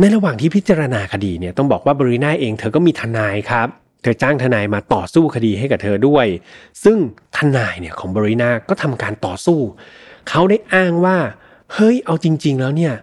[0.00, 3.68] ในระหว่างที่พิจารณาคดีเนี่ยต้องบอกว่าบริน่าเองเธอก็มีทนายครับ
[4.02, 6.26] เธอจ้างทนายมาต่อสู้คดีให้กับเธอด้วย
[6.84, 6.98] ซึ่ง
[7.36, 9.60] ทนายเนี่ยของบริน่าก็ทำการต่อสู้
[10.28, 11.18] เขาได้อ้างว่า
[11.74, 12.94] เฮ้ยเอาจริง ๆ แล้วเนี่ย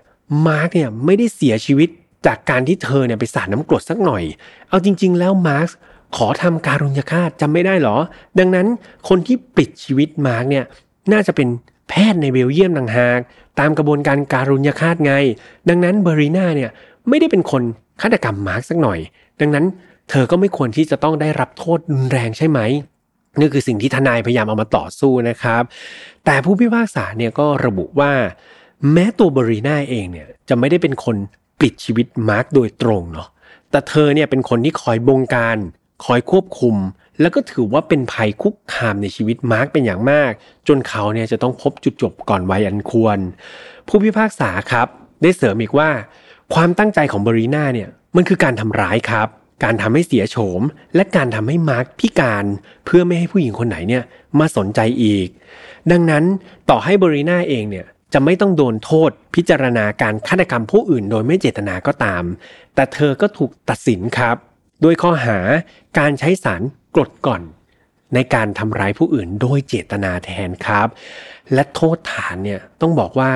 [0.47, 1.89] มาร์กเนี่ยไม่ได้เสียชีวิต
[2.25, 4.23] จากการที่เธอเนี่ยไปสาดน้ำกรดสักหน่อย
[4.69, 5.69] เอาจริง ๆ แล้วมาร์ก
[6.17, 7.97] ขอทำการุญยฆาตจำไม่ได้หรอ
[8.39, 8.67] ดังนั้น
[9.09, 10.65] คนที่ปิดชีวิตมาร์กเนี่ย
[11.11, 11.47] น่าจะเป็น
[11.91, 13.19] แพทย์ในเบลเยียมต่างหาก
[13.59, 15.13] ตามกระบวนการการุญยฆาตไง
[15.69, 16.71] ดังนั้นบรีนาเนี่ย
[17.09, 17.63] ไม่ได้เป็นคน
[18.01, 18.99] ฆาตกรรมมาร์กสักหน่อย
[19.39, 19.65] ดังนั้น
[20.09, 22.59] เธอก็ไม่ควรที่จะต้องได้รับโทษรุนแรงใช่ไหม
[23.39, 25.63] นี่คือสิ่งที่ทนายพยายามเอามาต่อสู้นะครับ
[26.25, 28.11] แต่ผู้พิพากษาเนี่ยก็ระบุว่า
[28.91, 31.15] แม้ตัวบรีนาเองเนี่ยจะไม่ได้เป็นคน
[31.61, 33.27] ปิดชีวิตมาร์กโดยตรงเนาะ
[33.71, 35.57] แต่เธอเนี่ยเป็นคนที่คอยบงการ
[36.05, 36.75] คอยควบคุม
[37.19, 40.31] แล้วก็ถือว่าเป็นภัยคุกคามในชีวิตมาร์กเป็นอย่างมาก
[40.67, 43.19] จนเขาเนี่ยจะต้องพบจุดจบก่อนวัยอันควร
[43.87, 44.87] ผู้พิพากษาครับ
[45.21, 45.89] ได้เสริมอีกว่า
[46.53, 49.27] ความตั้งใจของบรีนาเนี่ยมันคือการทำร้ายครับ
[49.63, 50.61] การทำให้เสียโฉม
[50.95, 52.45] และการทำให้มาร์กพิการ
[52.85, 54.03] เพื่อไม่ให้ผู้หญิงคนไหนเนี่ย
[54.39, 55.27] มาสนใจอีก
[55.91, 56.23] ดังนั้น
[56.69, 62.23] ต่อให้บรีนาเองเนี่ยจะไม่ต้องโดนโทษพิจารณาการฆาตกรรมผู้อื่นโดยไม่เจตนาก็ตาม
[62.75, 64.37] แต่เธอก็ถูกตัดสินครับ
[64.81, 65.37] โดยข้อหา
[65.99, 66.61] การใช้สาร
[66.95, 67.41] กรดก่อน
[68.15, 70.87] ในการทำร้ายผู้อื่นโดยเจตนาแทนครับ
[71.53, 73.31] และโทษฐานเนี่ยต้องบอกว่า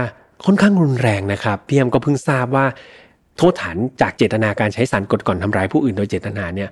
[0.46, 2.66] ค่อนข้างรุนแรงนะครับพี่แอมก็เพิ่งทราบว่า
[3.38, 6.70] โทษฐานจากเจตนาการใช้สารกรดก่อนทำร้ายผู้อื่นโดยเจตนาเนี่ย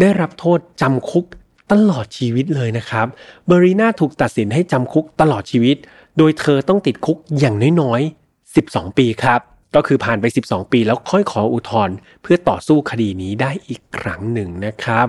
[0.00, 1.24] ได้รับโทษจำคุก
[1.72, 3.06] ตลอดชีวิตเลยนะครับ
[3.46, 5.76] เบรีนาถูกตัดสินให้จำคุกตลอดชีวิต
[6.18, 9.40] โดยเธอต้องติดคุกอย่างน้อยๆ 12 ปีครับ
[9.74, 15.06] ก็คือผ่านไป 12 ปีแล้วค่อยขออุทธรณ์เพื่อต่อสู้คดีนี้ได้อีกครั้งหนึ่งนะครับ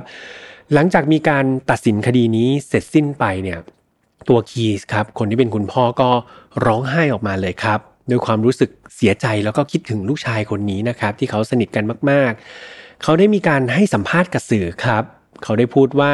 [0.73, 3.59] หลังจากมีการตัดสินคดีนี้เสร็จสิ้นไปเนี่ย
[4.29, 6.09] ตัวคีสครับคนที่เป็นคุณพ่อก็
[6.65, 15.03] ร้องไห้ออกมาเลยครับด้วยความรู้สึกเสียใจแล้วก็คิดถึงลูกชายคนนี้นะครับ ที่เขาสนิทกันมากๆ เขาได้มีการให้สัมภาษณ์กับสื่อครับ
[15.43, 16.13] เขาได้พูดว่า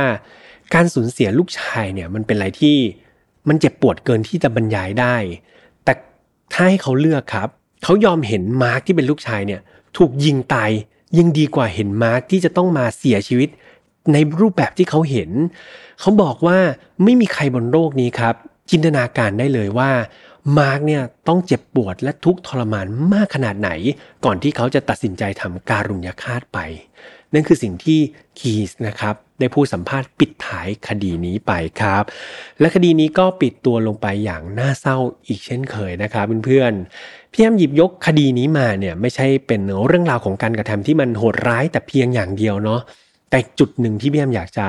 [0.74, 2.78] การสูญเสียลูกชายเนี่ยมันเป็นอะไรที่
[3.50, 5.16] มันเจ็บปวดเกินที่จะบรรยายได้
[5.84, 5.94] แต่
[6.54, 7.50] ถ้าให้เขาเลือกครับ
[7.84, 9.62] เขายอมเห็นมาร์กที่เป็นลูกชายเนี่ย
[9.98, 10.72] ถูกยิงตาย
[11.18, 13.50] ยังดีกว่าเห็นมาร์กที่จะต้องมาเสียชีวิต
[14.14, 15.30] ในรูปแบบที่เขาเห็น
[16.00, 16.58] เขาบอกว่า
[17.04, 18.36] ไม่มีใครบนโลกนี้ครับ
[18.70, 19.92] จินตนาการได้เลยว่า
[20.60, 23.70] มาร์กเนี่ยต้องเจ็บปวดและทุกข์ทรมานมากขนาดไหน
[24.26, 26.60] ก่อนที่เขาจะตัดสินใจทำการุญยฆาตไป
[27.34, 28.00] นั่นคือสิ่งที่
[28.40, 32.04] คีสนะครับได้พูดสัมภาษณ์ปิดท้ายคดีนี้ไปครับ
[32.60, 42.82] และคดีนี้ก็ปิดตัวลงไปอย่างน่าเศร้าอีกเช่นเคยนะครับเพื่อนๆพี่แอมหยิบยกคดีนี้มาเนี่ยไม่ใช่เป็นเรื่องราวของการกระทำที่มันโหดร้ายแต่เพียงอย่างเดียวเนาะ
[43.32, 44.68] แต่จุดหนึ่งที่พี่แอมอยากจะ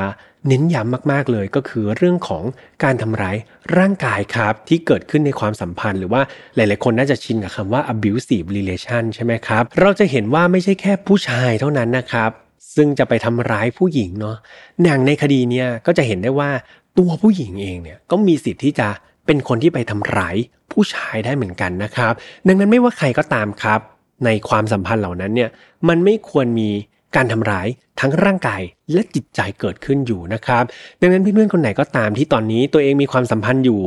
[0.48, 2.44] เน้นย้ำมากๆเลยก็คือเรื่องของ
[2.84, 3.36] การทำร้าย
[3.78, 6.22] ร่างกายครับที่เกิดขึ้นในความสัมพันธ์ หรือว่า
[6.56, 12.30] หลายๆคนน่าจะชินกับคำว่า abusive relation ใช่ไหมครับ เราจะเห็นว่าไม่ใช่แค่ผู้ชายเท่านั้นนะครับ
[12.74, 14.36] ซึ่งจะไปทำร้ายผู้หญิงเนาะ
[14.84, 16.50] อย่างในคดีเนี้ยก็จะเห็นได้ว่า
[16.98, 18.88] ตัวผู้หญิงเองเนี่ยก็มีสิทธิ์ที่จะ
[19.26, 20.36] เป็นคนที่ไปทำร้าย
[20.72, 22.12] ผู้ชายได้เหมือนกันนะครับ
[22.46, 23.80] ดังนั้นไม่ว่าใครก็ตามครับ
[24.24, 25.50] ในความสัมพันธ์เหล่านั้นเนี่ย
[25.88, 26.70] มันไม่ควรมี
[27.16, 27.68] การทำร้าย
[28.00, 30.64] ทั้งร่างกายและจิตใจเกิดขึ้นอยู่นะครับ
[31.00, 33.82] ดังนั้นเพื่อนๆคนไหนก็ตามที่ตอนนี้ตัวเองมีความสัมพันธ์อยู่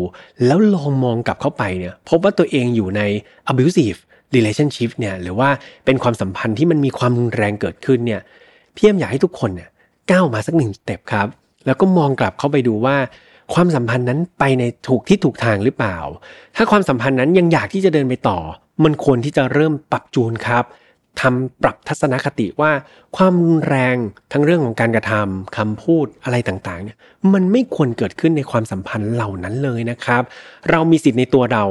[0.46, 3.02] แล้วลองมองกลับเข้าไปเนี่ยพบว่าตัวเองอยู่ใน
[3.52, 4.00] abusive
[4.36, 5.50] relationship เนี่ยหรือว่า
[5.86, 8.22] เป็นความสัมพันธ์ที่มันมีความรุนแรงเกิดขึ้นเนี่ย
[8.76, 9.70] พี่เอ็มอยากให้ทุกคนเนี่ย
[10.12, 11.28] ก้าวมาสักหนึ่งสเต็ปครับ
[11.66, 12.98] แล้วก็มองกลับเข้าไปดูว่า
[13.54, 15.98] ความสัมพันธ์นั้นไปในถูกที่ถูกทางหรือเปล่า
[16.56, 18.40] ถ้าความสัมพันธ์นั้นยังอยากที่จะเดินไปต่อ
[18.84, 20.64] มันควรที่จะเริ่มปรับจูนครับ
[21.22, 22.72] ทำปรับทัศนคติว่า
[23.18, 23.96] ความรุนแรง
[24.32, 26.98] ทั้งเรื่องของการกระทำคำพูดอะไรต่างๆเนี่ย
[27.34, 30.24] มันไม่ควรเกิดขึ้นในความสัมพันธ์เหล่านั้นเลยนะครับ
[30.70, 31.64] เรามีสิทธิ์ในตัวเรา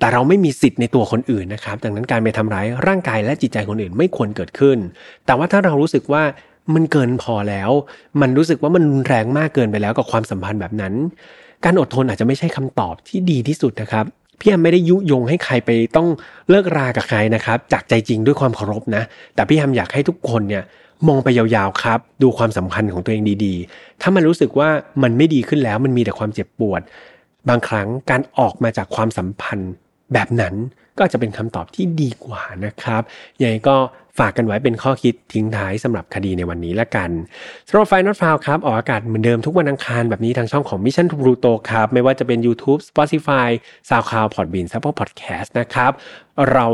[0.00, 4.78] แต่เราไม่มีสิทธิ์ในตัวคนอื่นนะครับ ดังนั้นการไปทำร้ายร่างกายและจิตใจคนอื่นไม่ควรเกิดขึ้น
[5.26, 6.22] แต่ว่าถ้าเรารู้สึกว่า
[6.74, 7.70] มันเกินพอแล้ว
[8.20, 10.94] มันรู้สึกว่ามันรุนแรงมากเกินไปแล้วกับความสัมพันธ์แบบนั้น
[11.64, 14.04] การอดทนอาจจะไม่ใช่คำตอบที่ดีที่สุดนะครับ
[14.40, 16.08] พี่แอมไม่ได้ยุยงให้ใครไปต้อง
[16.50, 19.02] เลิกรากับใครนะครับ จากใจจริงด้วยความเคารพนะ
[19.34, 20.64] แต่พี่แอมอยากให้ทุกคนเนี่ย
[21.08, 24.68] มองไปยาวๆครับ ดูความสำคัญของตัวเองดีๆ ถ้ามันรู้สึกว่า
[25.02, 26.80] มันไม่ดีขึ้นแล้วมันมีแต่ความเจ็บปวด
[27.48, 29.72] บางครั้งการออกมาจากความสัมพันธ์
[30.12, 30.54] แบบนั้น
[30.98, 33.02] ก็จะเป็นคำตอบที่ดีกว่านะครับ
[33.40, 33.76] ยังไงก็
[34.18, 37.10] ฝากกันไว้เป็นข้อคิดทิ้งท้ายสำหรับคดีในวันนี้ละกัน
[37.68, 43.48] สำหรับไฟนอตฟาวครับ ออกอากาศเหมือนเดิมทุกวันอังคารแบบนี้ทางช่องของ Mission to Pluto ครับ ไม่ว่าจะเป็น YouTube Spotify
[43.88, 45.92] SoundCloud Podbean Apple Podcast นะครับ
[46.52, 46.66] เรา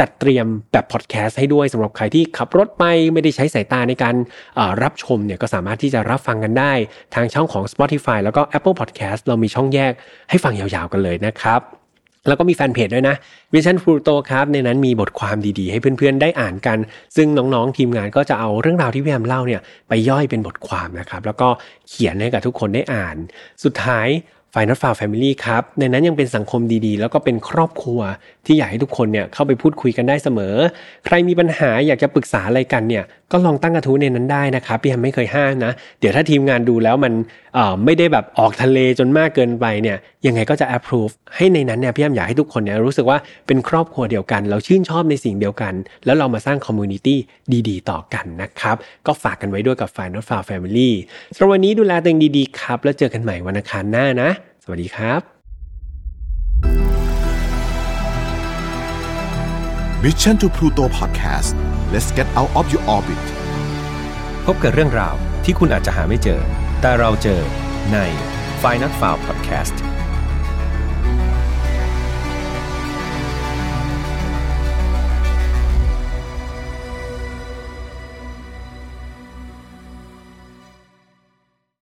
[0.00, 4.14] จัดเตรียมแบบพอดแคสต์ให้ด้วยสำหรับใครที่ขับรถไปไม่ได้ใช้สายตาในการ
[4.82, 6.72] รับชมเนี่ยก็สามารถที่จะรับฟังกันได้
[7.14, 9.92] ทางช่องของ Spotify แล้วก็ Apple Podcast เรามีช่องแยก
[10.30, 11.62] ให้ฟังยาวๆกันเลยนะครับ
[12.28, 13.16] แล้วก็มีแฟนเพจด้วยนะ
[13.52, 16.78] Vision Pluto ครับในนั้นมีบทความดีๆ ให้เพื่อนๆ ได้อ่านกัน
[17.16, 21.48] ซึ่งน้องๆ ทีมงานก็จะเอาเรื่องราวที่พี่แอมเล่าเนี่ยไปย่อยเป็นบทความนะครับ แล้วก็
[21.88, 23.16] เขียนให้กับทุกคนได้อ่าน
[23.64, 24.08] สุดท้าย
[24.54, 28.00] File Not Found Family ครับ ในนั้นยังเป็นสังคมดีๆ แล้วก็เป็นครอบครัว
[28.46, 30.54] ที่อยากให้ทุกคนเนี่ยเข้าไปพูดคุยกันได้เสมอ
[31.06, 37.12] ใครมีปัญหาอยากจะปรึกษาอะไรกันเนี่ยก็ลองตั้งกระทู้ในนั้นได้นะครับพี่แฮมไม่เคยห้ามนะ เดี๋ยวถ้าทีมงานดูแล้วมัน
[37.84, 47.18] ไม่ได้แบบออกทะเลจนมากเกินไปเนี่ยยังไงก็จะ approve ให้ในนั้นเนี่ยพี่แฮมอยากให้ทุกคนเนี่ยรู้สึกว่าเป็นครอบครัวเดียวกัน เราชื่นชอบในสิ่งเดียวกัน แล้วเรามาสร้าง community
[47.68, 50.90] ดีๆ ต่อกันนะครับ ก็ฝากกันไว้ด้วยกับ Final File Family
[51.34, 54.28] สำหรับวันนี้ดูแลตัวเองดีๆครับ แล้วเจอกันใหม่วันอังคารหน้านะ
[54.64, 55.20] สวัสดีครับ
[60.02, 61.50] Mission to Pluto Podcast
[61.92, 63.24] let's get out of your orbit
[64.46, 66.42] พบกับเรื่องราวที่คุณอาจจะหาไม่เจอ
[66.84, 67.40] แต่เราเจอ
[67.92, 67.98] ใน
[68.62, 69.76] f i n a l f i l e Podcast